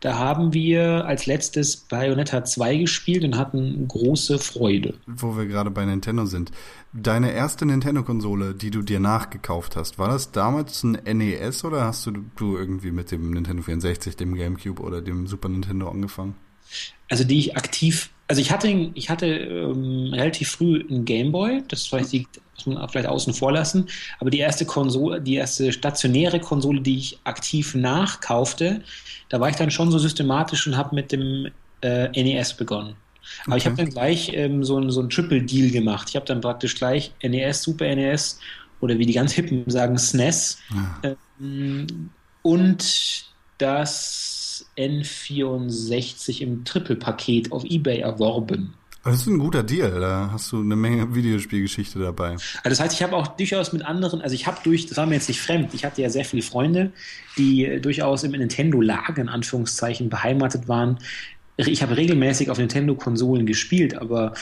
[0.07, 4.95] Da haben wir als letztes Bayonetta 2 gespielt und hatten große Freude.
[5.09, 6.53] Wo wir gerade bei Nintendo sind.
[6.93, 12.07] Deine erste Nintendo-Konsole, die du dir nachgekauft hast, war das damals ein NES oder hast
[12.07, 16.37] du, du irgendwie mit dem Nintendo 64, dem GameCube oder dem Super Nintendo angefangen?
[17.09, 21.87] Also die ich aktiv, also ich hatte, ich hatte ähm, relativ früh einen Gameboy, das
[21.87, 26.41] vielleicht die, muss man vielleicht außen vor lassen, aber die erste Konsole, die erste stationäre
[26.41, 28.83] Konsole, die ich aktiv nachkaufte,
[29.29, 31.49] da war ich dann schon so systematisch und habe mit dem
[31.83, 32.97] äh, NES begonnen.
[33.45, 33.59] Aber okay.
[33.59, 36.09] ich habe dann gleich ähm, so, ein, so ein Triple-Deal gemacht.
[36.09, 38.41] Ich habe dann praktisch gleich NES, Super NES
[38.81, 40.59] oder wie die ganz Hippen sagen, SNES
[41.03, 41.17] ja.
[41.41, 42.11] ähm,
[42.43, 43.25] und
[43.59, 44.36] das
[44.77, 48.75] N64 im Triple-Paket auf Ebay erworben.
[49.07, 52.31] Das ist ein guter Deal, da hast du eine Menge Videospielgeschichte dabei.
[52.31, 55.07] Also das heißt, ich habe auch durchaus mit anderen, also ich habe durch, das war
[55.07, 56.91] mir jetzt nicht fremd, ich hatte ja sehr viele Freunde,
[57.39, 60.99] die durchaus im Nintendo-Lager in Anführungszeichen beheimatet waren.
[61.57, 64.35] Ich habe regelmäßig auf Nintendo-Konsolen gespielt, aber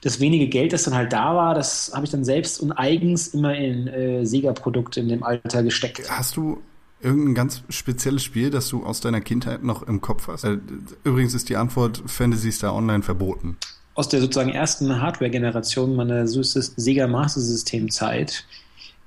[0.00, 3.28] das wenige Geld, das dann halt da war, das habe ich dann selbst und eigens
[3.28, 6.10] immer in äh, Sega-Produkte in dem Alter gesteckt.
[6.10, 6.62] Hast du
[7.02, 10.44] irgendein ganz spezielles Spiel, das du aus deiner Kindheit noch im Kopf hast?
[10.44, 10.58] Äh,
[11.04, 13.56] übrigens ist die Antwort Fantasy Star Online verboten.
[13.94, 18.46] Aus der sozusagen ersten Hardware-Generation meiner Sega Master System-Zeit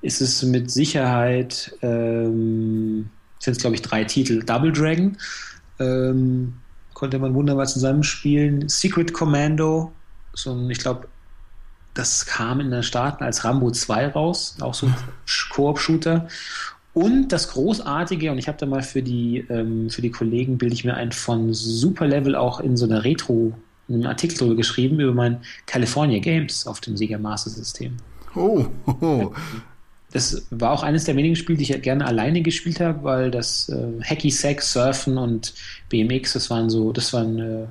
[0.02, 4.44] ist es mit Sicherheit, ähm, sind es glaube ich drei Titel.
[4.44, 5.18] Double Dragon
[5.80, 6.54] ähm,
[6.94, 8.70] konnte man wunderbar zusammenspielen.
[8.70, 9.92] Secret Commando,
[10.34, 11.08] so ein, ich glaube,
[11.96, 14.96] das kam in den Staaten als Rambo 2 raus, auch so ein
[15.50, 16.28] Koop-Shooter.
[16.96, 20.74] Und das Großartige, und ich habe da mal für die, ähm, für die Kollegen, bilde
[20.74, 23.52] ich mir ein von Super Level auch in so einer Retro,
[23.90, 27.98] in einem Artikel drüber geschrieben, über mein California Games auf dem Sega Master System.
[28.34, 29.34] Oh, oh, oh.
[30.14, 33.68] Das war auch eines der wenigen Spiele, die ich gerne alleine gespielt habe, weil das
[33.68, 35.54] äh, Hacky Sack, Surfen und
[35.90, 37.68] BMX, das waren so, das waren, äh,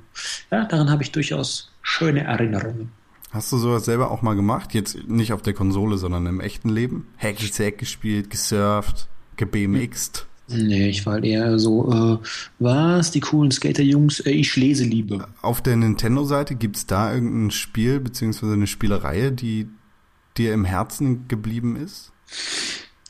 [0.50, 2.92] ja, daran habe ich durchaus schöne Erinnerungen.
[3.30, 4.74] Hast du sowas selber auch mal gemacht?
[4.74, 7.06] Jetzt nicht auf der Konsole, sondern im echten Leben?
[7.16, 10.26] Hacky Sack gespielt, gesurft, gebmxt?
[10.48, 12.26] Nee, ich war halt eher so, äh,
[12.58, 15.28] was, die coolen Skater-Jungs, äh, ich lese lieber.
[15.40, 19.68] Auf der Nintendo-Seite gibt's da irgendein Spiel beziehungsweise eine Spielereihe, die
[20.36, 22.12] dir im Herzen geblieben ist?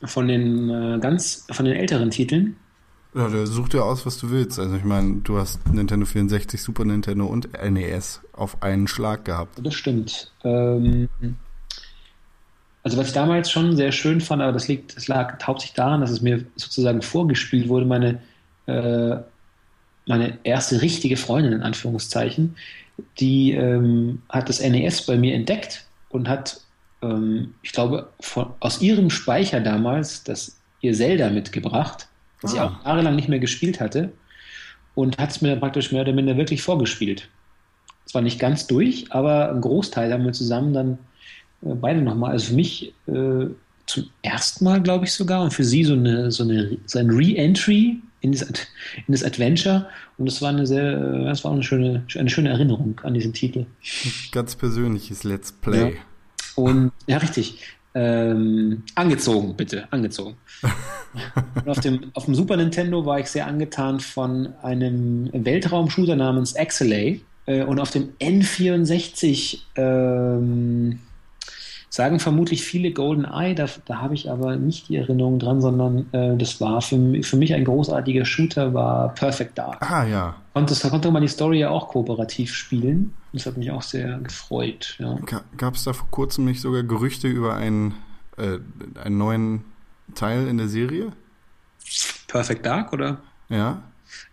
[0.04, 2.56] Von den äh, ganz, von den älteren Titeln.
[3.14, 4.58] Ja, such dir aus, was du willst.
[4.58, 9.60] Also ich meine, du hast Nintendo 64, Super Nintendo und NES auf einen Schlag gehabt.
[9.62, 10.32] Das stimmt.
[10.42, 11.08] Ähm,
[12.84, 16.02] also was ich damals schon sehr schön fand, aber das liegt, das lag hauptsächlich daran,
[16.02, 18.20] dass es mir sozusagen vorgespielt wurde, meine,
[18.66, 19.16] äh,
[20.06, 22.56] meine erste richtige Freundin in Anführungszeichen,
[23.18, 26.60] die ähm, hat das NES bei mir entdeckt und hat,
[27.02, 32.06] ähm, ich glaube, von, aus ihrem Speicher damals das ihr Zelda mitgebracht,
[32.42, 32.54] das ah.
[32.54, 34.12] ich auch jahrelang nicht mehr gespielt hatte
[34.94, 37.30] und hat es mir praktisch mehr oder minder wirklich vorgespielt.
[38.04, 40.98] Zwar nicht ganz durch, aber ein Großteil haben wir zusammen dann
[41.64, 42.32] beide nochmal.
[42.32, 43.46] Also für mich äh,
[43.86, 47.10] zum ersten Mal, glaube ich sogar, und für sie so, eine, so, eine, so ein
[47.10, 49.86] Re-Entry in das, in das Adventure.
[50.16, 53.66] Und das war eine sehr, das war eine schöne, eine schöne Erinnerung an diesen Titel.
[54.32, 55.92] Ganz persönliches Let's Play.
[55.94, 56.00] Ja.
[56.56, 57.58] Und ja, richtig.
[57.96, 60.36] Ähm, angezogen, bitte, angezogen.
[61.66, 67.20] auf, dem, auf dem Super Nintendo war ich sehr angetan von einem Weltraumshooter namens Axelay.
[67.46, 70.98] Äh, und auf dem N64 ähm,
[71.94, 76.12] sagen vermutlich viele Golden Eye, da, da habe ich aber nicht die Erinnerung dran, sondern
[76.12, 79.80] äh, das war für, für mich ein großartiger Shooter, war Perfect Dark.
[79.80, 80.34] Ah ja.
[80.54, 83.14] Und das, da konnte man die Story ja auch kooperativ spielen.
[83.32, 84.96] Das hat mich auch sehr gefreut.
[84.98, 85.16] Ja.
[85.56, 87.94] Gab es da vor kurzem nicht sogar Gerüchte über einen,
[88.38, 88.58] äh,
[89.00, 89.64] einen neuen
[90.16, 91.12] Teil in der Serie?
[92.26, 93.18] Perfect Dark, oder?
[93.48, 93.84] Ja.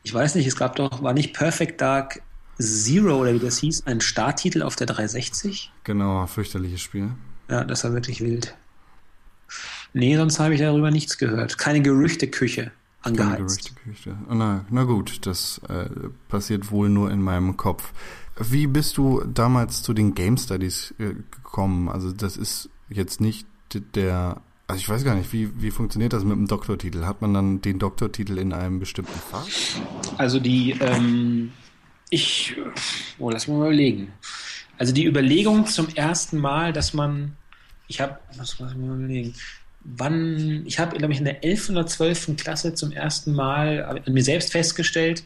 [0.02, 2.24] Ich weiß nicht, es gab doch, war nicht Perfect Dark
[2.58, 5.72] Zero oder wie das hieß, ein Starttitel auf der 360?
[5.84, 7.12] Genau, fürchterliches Spiel.
[7.52, 8.56] Ja, das war wirklich wild.
[9.94, 11.58] Nee, sonst habe ich darüber nichts gehört.
[11.58, 12.72] Keine Gerüchteküche
[13.02, 13.36] angeheizt.
[13.36, 14.18] Keine Gerüchteküche.
[14.30, 15.90] Oh, na, na gut, das äh,
[16.30, 17.92] passiert wohl nur in meinem Kopf.
[18.40, 21.90] Wie bist du damals zu den Game Studies äh, gekommen?
[21.90, 23.46] Also das ist jetzt nicht
[23.96, 27.04] der, also ich weiß gar nicht, wie, wie funktioniert das mit dem Doktortitel?
[27.04, 29.46] Hat man dann den Doktortitel in einem bestimmten Fach?
[30.18, 31.52] Also die, ähm,
[32.10, 32.56] ich,
[33.20, 34.14] oh, lass mal überlegen.
[34.78, 37.36] Also die Überlegung zum ersten Mal, dass man
[37.92, 39.34] ich habe, was muss ich mir überlegen,
[39.84, 41.72] wann, ich habe, glaube ich, in der 11.
[41.72, 42.38] oder 12.
[42.38, 45.24] Klasse zum ersten Mal an mir selbst festgestellt,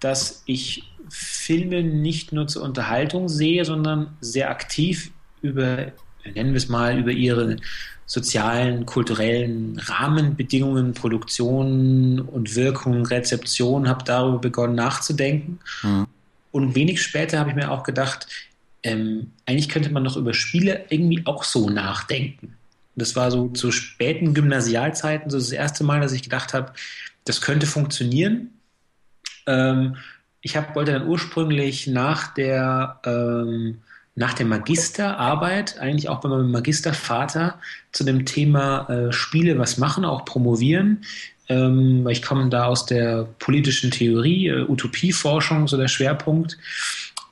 [0.00, 5.10] dass ich Filme nicht nur zur Unterhaltung sehe, sondern sehr aktiv
[5.42, 5.92] über,
[6.24, 7.56] nennen wir es mal, über ihre
[8.04, 15.60] sozialen, kulturellen Rahmenbedingungen, Produktion und Wirkung, Rezeption, habe darüber begonnen nachzudenken.
[15.82, 16.06] Mhm.
[16.50, 18.26] Und wenig später habe ich mir auch gedacht,
[18.88, 22.56] ähm, eigentlich könnte man noch über Spiele irgendwie auch so nachdenken.
[22.96, 26.72] Das war so zu späten Gymnasialzeiten so das erste Mal, dass ich gedacht habe,
[27.24, 28.50] das könnte funktionieren.
[29.46, 29.96] Ähm,
[30.40, 33.78] ich hab, wollte dann ursprünglich nach der, ähm,
[34.14, 37.60] nach der Magisterarbeit, eigentlich auch bei meinem Magistervater,
[37.92, 41.04] zu dem Thema äh, Spiele was machen, auch promovieren.
[41.48, 46.58] Ähm, ich komme da aus der politischen Theorie, äh, Utopieforschung, so der Schwerpunkt.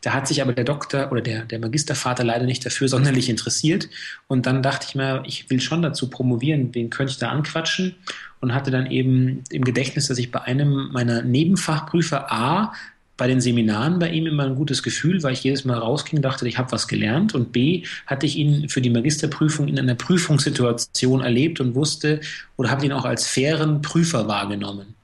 [0.07, 3.88] Da hat sich aber der Doktor oder der, der Magistervater leider nicht dafür sonderlich interessiert.
[4.28, 7.96] Und dann dachte ich mir, ich will schon dazu promovieren, wen könnte ich da anquatschen?
[8.38, 12.72] Und hatte dann eben im Gedächtnis, dass ich bei einem meiner Nebenfachprüfer A
[13.16, 16.46] bei den Seminaren bei ihm immer ein gutes Gefühl, weil ich jedes Mal rausging, dachte,
[16.46, 17.34] ich habe was gelernt.
[17.34, 22.20] Und B, hatte ich ihn für die Magisterprüfung in einer Prüfungssituation erlebt und wusste
[22.57, 24.95] oder habe ihn auch als fairen Prüfer wahrgenommen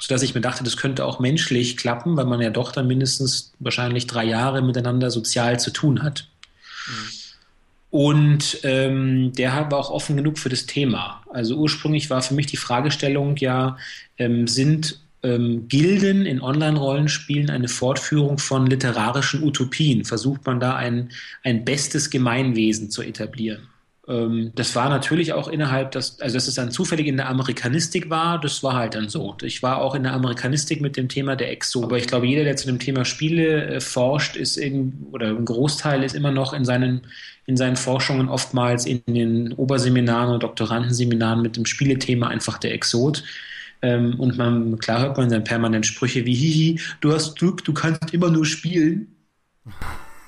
[0.00, 3.52] sodass ich mir dachte, das könnte auch menschlich klappen, weil man ja doch dann mindestens
[3.58, 6.28] wahrscheinlich drei Jahre miteinander sozial zu tun hat.
[7.90, 11.22] Und ähm, der war auch offen genug für das Thema.
[11.32, 13.78] Also ursprünglich war für mich die Fragestellung ja,
[14.18, 20.04] ähm, sind ähm, Gilden in Online-Rollenspielen eine Fortführung von literarischen Utopien?
[20.04, 21.10] Versucht man da ein,
[21.42, 23.68] ein bestes Gemeinwesen zu etablieren?
[24.08, 28.08] Ähm, das war natürlich auch innerhalb, das, also dass es dann zufällig in der Amerikanistik
[28.08, 29.36] war, das war halt dann so.
[29.42, 31.84] Ich war auch in der Amerikanistik mit dem Thema der Exo.
[31.84, 35.44] Aber ich glaube, jeder, der zu dem Thema Spiele äh, forscht, ist in, oder ein
[35.44, 37.02] Großteil ist immer noch in seinen
[37.46, 43.24] in seinen Forschungen oftmals in den Oberseminaren und Doktorandenseminaren mit dem Spielethema einfach der Exot.
[43.80, 47.72] Ähm, und man, klar hört man dann permanent Sprüche wie, hihi, du hast Glück, du
[47.72, 49.16] kannst immer nur spielen.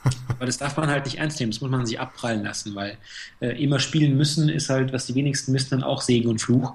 [0.29, 2.97] Aber das darf man halt nicht ernst nehmen, das muss man sich abprallen lassen, weil
[3.41, 6.75] äh, immer spielen müssen ist halt, was die wenigsten müssen, dann auch Segen und Fluch.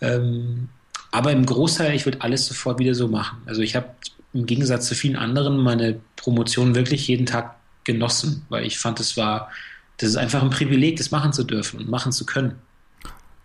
[0.00, 0.68] Ähm,
[1.10, 3.38] aber im Großteil, ich würde alles sofort wieder so machen.
[3.46, 3.88] Also ich habe
[4.32, 9.16] im Gegensatz zu vielen anderen meine Promotion wirklich jeden Tag genossen, weil ich fand, es
[9.16, 9.50] war,
[9.96, 12.56] das ist einfach ein Privileg, das machen zu dürfen und machen zu können.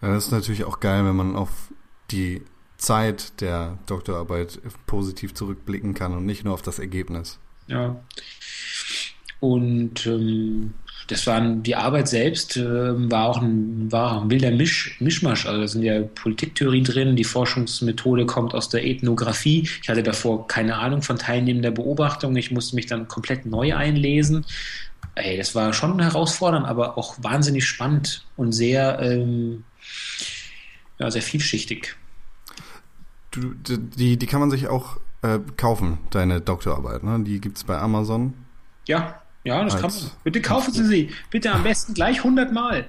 [0.01, 1.49] Ja, das ist natürlich auch geil, wenn man auf
[2.11, 2.43] die
[2.77, 7.39] Zeit der Doktorarbeit positiv zurückblicken kann und nicht nur auf das Ergebnis.
[7.67, 7.95] Ja.
[9.39, 10.73] Und ähm,
[11.07, 15.45] das waren die Arbeit selbst äh, war auch ein, war ein wilder Misch, Mischmasch.
[15.45, 19.67] Also da sind ja Politiktheorien drin, die Forschungsmethode kommt aus der Ethnographie.
[19.81, 22.35] Ich hatte davor keine Ahnung von teilnehmender Beobachtung.
[22.37, 24.45] Ich musste mich dann komplett neu einlesen.
[25.15, 29.65] Ey, das war schon herausfordernd, aber auch wahnsinnig spannend und sehr, ähm,
[30.97, 31.95] ja, sehr vielschichtig.
[33.31, 37.03] Du, die, die kann man sich auch äh, kaufen, deine Doktorarbeit.
[37.03, 37.23] Ne?
[37.23, 38.33] Die gibt es bei Amazon.
[38.87, 40.11] Ja, ja, das kann man.
[40.23, 41.09] Bitte kaufen Sie sie.
[41.29, 42.87] Bitte am besten gleich 100 Mal.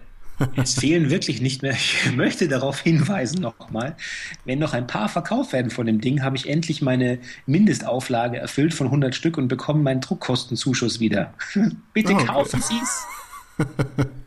[0.56, 1.72] Es fehlen wirklich nicht mehr.
[1.72, 3.96] Ich möchte darauf hinweisen nochmal.
[4.44, 8.74] Wenn noch ein paar verkauft werden von dem Ding, habe ich endlich meine Mindestauflage erfüllt
[8.74, 11.34] von 100 Stück und bekomme meinen Druckkostenzuschuss wieder.
[11.92, 12.26] Bitte okay.
[12.26, 13.06] kaufen Sie es.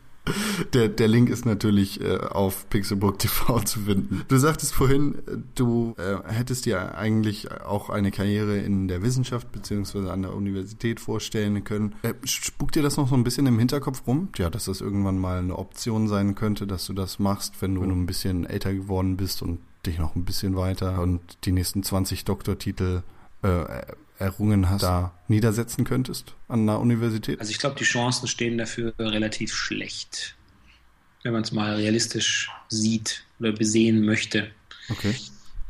[0.72, 4.24] Der, der Link ist natürlich äh, auf Pixelbook TV zu finden.
[4.28, 5.16] Du sagtest vorhin,
[5.54, 11.00] du äh, hättest dir eigentlich auch eine Karriere in der Wissenschaft beziehungsweise an der Universität
[11.00, 11.94] vorstellen können.
[12.02, 14.28] Äh, spukt dir das noch so ein bisschen im Hinterkopf rum?
[14.36, 17.82] Ja, dass das irgendwann mal eine Option sein könnte, dass du das machst, wenn du,
[17.82, 21.52] wenn du ein bisschen älter geworden bist und dich noch ein bisschen weiter und die
[21.52, 23.02] nächsten 20 Doktortitel
[23.42, 23.64] äh,
[24.18, 27.40] errungen hast, da niedersetzen könntest an einer Universität?
[27.40, 30.36] Also ich glaube, die Chancen stehen dafür relativ schlecht,
[31.22, 34.50] wenn man es mal realistisch sieht oder besehen möchte.
[34.88, 35.14] Okay.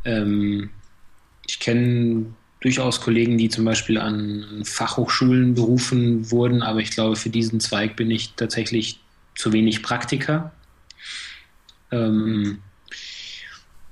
[0.04, 0.70] Ähm,
[1.46, 2.26] ich kenne
[2.60, 7.96] durchaus Kollegen, die zum Beispiel an Fachhochschulen berufen wurden, aber ich glaube, für diesen Zweig
[7.96, 9.00] bin ich tatsächlich
[9.34, 10.52] zu wenig Praktiker.
[11.90, 12.58] Ähm,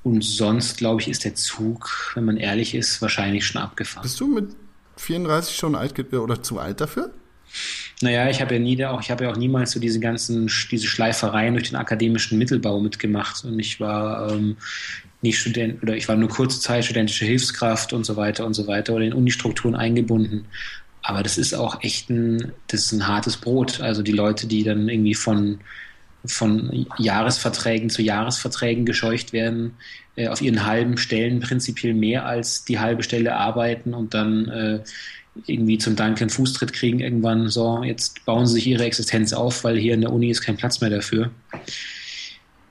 [0.07, 4.05] und sonst, glaube ich, ist der Zug, wenn man ehrlich ist, wahrscheinlich schon abgefahren.
[4.05, 4.55] Bist du mit
[4.99, 7.11] 34 schon alt oder zu alt dafür?
[8.03, 10.87] Naja, ich habe ja nie, auch, ich habe ja auch niemals so diese ganzen, diese
[10.87, 13.45] Schleifereien durch den akademischen Mittelbau mitgemacht.
[13.45, 14.57] Und ich war ähm,
[15.23, 18.69] nicht Student oder ich war nur kurze Zeit studentische Hilfskraft und so weiter und so
[18.69, 20.47] weiter oder in Unistrukturen eingebunden.
[21.03, 23.81] Aber das ist auch echt ein, das ist ein hartes Brot.
[23.81, 25.59] Also die Leute, die dann irgendwie von
[26.27, 29.75] von Jahresverträgen zu Jahresverträgen gescheucht werden,
[30.17, 34.81] äh, auf ihren halben Stellen prinzipiell mehr als die halbe Stelle arbeiten und dann äh,
[35.47, 39.65] irgendwie zum Dank einen Fußtritt kriegen irgendwann, so, jetzt bauen sie sich ihre Existenz auf,
[39.65, 41.31] weil hier in der Uni ist kein Platz mehr dafür.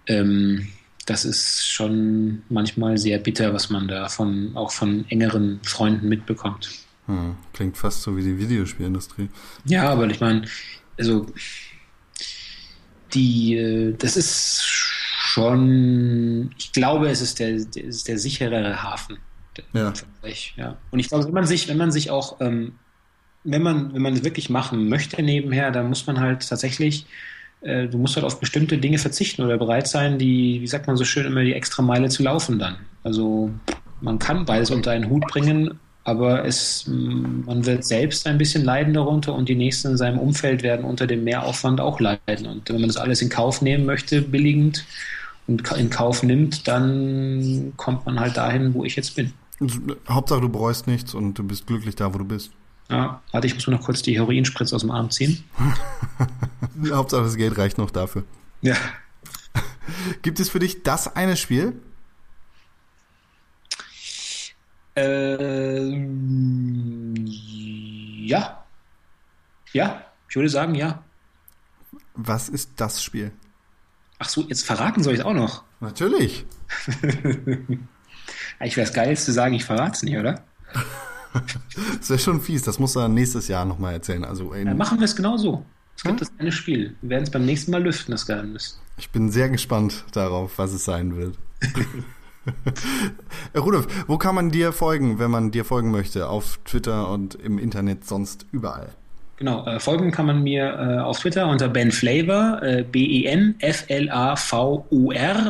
[0.08, 0.68] Ähm,
[1.06, 6.72] das ist schon manchmal sehr bitter, was man da von, auch von engeren Freunden mitbekommt.
[7.06, 9.30] Hm, klingt fast so wie die Videospielindustrie.
[9.66, 10.46] Ja, aber ich meine,
[10.98, 11.28] also
[13.16, 19.18] die, äh, das ist schon, ich glaube, es ist der, es ist der sicherere Hafen.
[19.74, 19.94] Ja.
[20.58, 20.78] ja.
[20.92, 22.74] Und ich glaube, wenn man sich, wenn man sich auch, ähm,
[23.44, 27.06] wenn man, wenn man es wirklich machen möchte nebenher, dann muss man halt tatsächlich,
[27.62, 30.98] äh, du musst halt auf bestimmte Dinge verzichten oder bereit sein, die, wie sagt man
[30.98, 32.78] so schön, immer die extra Meile zu laufen dann.
[33.04, 33.52] Also
[34.02, 38.94] man kann beides unter einen Hut bringen, aber es, man wird selbst ein bisschen leiden
[38.94, 42.46] darunter und die Nächsten in seinem Umfeld werden unter dem Mehraufwand auch leiden.
[42.46, 44.86] Und wenn man das alles in Kauf nehmen möchte, billigend
[45.48, 49.34] und in Kauf nimmt, dann kommt man halt dahin, wo ich jetzt bin.
[50.08, 52.52] Hauptsache, du bereust nichts und du bist glücklich da, wo du bist.
[52.90, 55.44] Ja, warte, ich muss mir noch kurz die Heroinspritze aus dem Arm ziehen.
[56.92, 58.26] Hauptsache, das Geld reicht noch dafür.
[58.62, 58.76] Ja.
[60.22, 61.74] Gibt es für dich das eine Spiel,
[64.96, 68.64] ähm, ja.
[69.74, 71.04] Ja, ich würde sagen, ja.
[72.16, 73.32] Was ist das Spiel?
[74.20, 75.64] Ach so, jetzt verraten soll ich es auch noch.
[75.82, 76.46] Natürlich.
[78.62, 80.44] ich wäre es geil zu sagen, ich verrate es nicht, oder?
[82.00, 84.24] das wäre schon fies, das muss er nächstes Jahr nochmal erzählen.
[84.24, 85.66] Also Dann machen wir es genau so.
[85.98, 86.28] Es gibt Hm?
[86.28, 86.96] das eine Spiel.
[87.02, 88.80] Wir werden es beim nächsten Mal lüften, das Geheimnis.
[88.98, 91.38] Ich bin sehr gespannt darauf, was es sein wird.
[93.56, 96.30] Rudolf, wo kann man dir folgen, wenn man dir folgen möchte?
[96.30, 98.90] Auf Twitter und im Internet, sonst überall.
[99.38, 103.64] Genau, äh, folgen kann man mir äh, auf Twitter unter Ben Flavor, äh, B-E-N-F-L-A-V-O-R,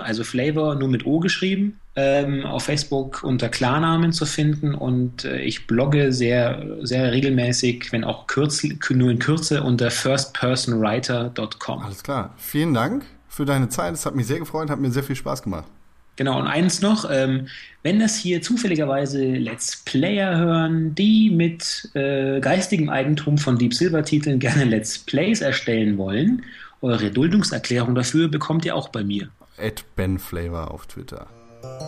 [0.04, 1.80] also Flavor nur mit O geschrieben.
[1.98, 8.04] Ähm, auf Facebook unter Klarnamen zu finden und äh, ich blogge sehr, sehr regelmäßig, wenn
[8.04, 11.80] auch kürz, nur in Kürze, unter firstpersonwriter.com.
[11.80, 12.34] Alles klar.
[12.36, 13.94] Vielen Dank für deine Zeit.
[13.94, 15.68] Es hat mich sehr gefreut, hat mir sehr viel Spaß gemacht.
[16.16, 17.48] Genau, und eins noch, ähm,
[17.84, 24.04] wenn das hier zufälligerweise Let's Player hören, die mit äh, geistigem Eigentum von Deep Silver
[24.04, 26.44] Titeln gerne Let's Plays erstellen wollen,
[26.82, 29.30] eure Duldungserklärung dafür bekommt ihr auch bei mir.
[29.58, 31.28] At Ben Flavor auf Twitter.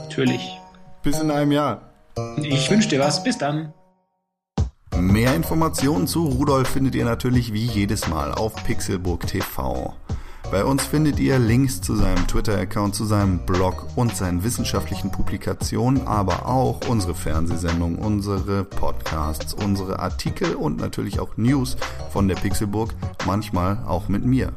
[0.04, 0.42] Natürlich.
[1.04, 1.94] Bis in einem Jahr.
[2.42, 3.24] Ich wünsche dir was.
[3.24, 3.74] Bis dann.
[4.96, 9.96] Mehr Informationen zu Rudolf findet ihr natürlich wie jedes Mal auf Pixelburg TV.
[10.50, 16.08] Bei uns findet ihr Links zu seinem Twitter-Account, zu seinem Blog und seinen wissenschaftlichen Publikationen,
[16.08, 21.76] aber auch unsere Fernsehsendung, unsere Podcasts, unsere Artikel und natürlich auch News
[22.14, 22.94] von der Pixelburg,
[23.26, 24.54] manchmal auch mit mir.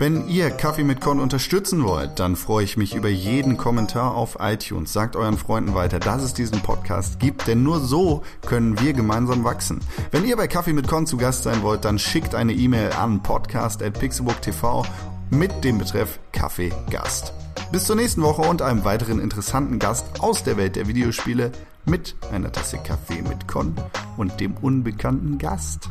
[0.00, 4.36] Wenn ihr Kaffee mit Con unterstützen wollt, dann freue ich mich über jeden Kommentar auf
[4.40, 4.92] iTunes.
[4.92, 9.42] Sagt euren Freunden weiter, dass es diesen Podcast gibt, denn nur so können wir gemeinsam
[9.42, 9.80] wachsen.
[10.12, 13.24] Wenn ihr bei Kaffee mit Con zu Gast sein wollt, dann schickt eine E-Mail an
[13.24, 14.86] podcast.pixelbook.tv
[15.30, 17.32] mit dem Betreff Kaffee Gast.
[17.72, 21.50] Bis zur nächsten Woche und einem weiteren interessanten Gast aus der Welt der Videospiele
[21.88, 23.74] mit einer Tasse Kaffee mit Con
[24.16, 25.90] und dem unbekannten Gast.